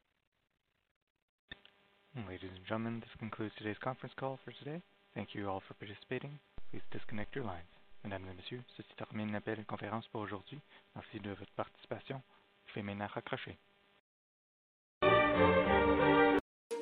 Ladies 2.28 2.52
and 2.56 2.66
gentlemen, 2.68 3.00
this 3.00 3.10
concludes 3.20 3.54
today's 3.58 3.78
conference 3.84 4.14
call 4.20 4.40
for 4.44 4.52
today. 4.64 4.82
Thank 5.16 5.34
you 5.34 5.50
all 5.50 5.62
for 5.68 5.74
participating. 5.76 6.40
Please 6.72 6.84
disconnect 6.92 7.36
your 7.36 7.46
lines. 7.46 7.70
Mesdames 8.04 8.28
et 8.30 8.36
messieurs, 8.36 8.64
ceci 8.76 8.94
termine 8.98 9.32
l'appel 9.32 9.64
conférence 9.66 10.08
pour 10.12 10.22
aujourd'hui. 10.22 10.60
Merci 10.96 11.20
de 11.20 11.30
votre 11.30 11.52
participation. 11.56 12.16
Vous 12.18 12.74
pouvez 12.74 12.84
maintenant 12.84 13.08
raccrocher. 13.08 13.58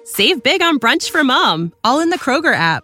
Save 0.03 0.41
big 0.41 0.61
on 0.61 0.77
brunch 0.77 1.11
for 1.11 1.23
mom, 1.23 1.73
all 1.83 1.99
in 1.99 2.09
the 2.09 2.17
Kroger 2.17 2.53
app. 2.53 2.83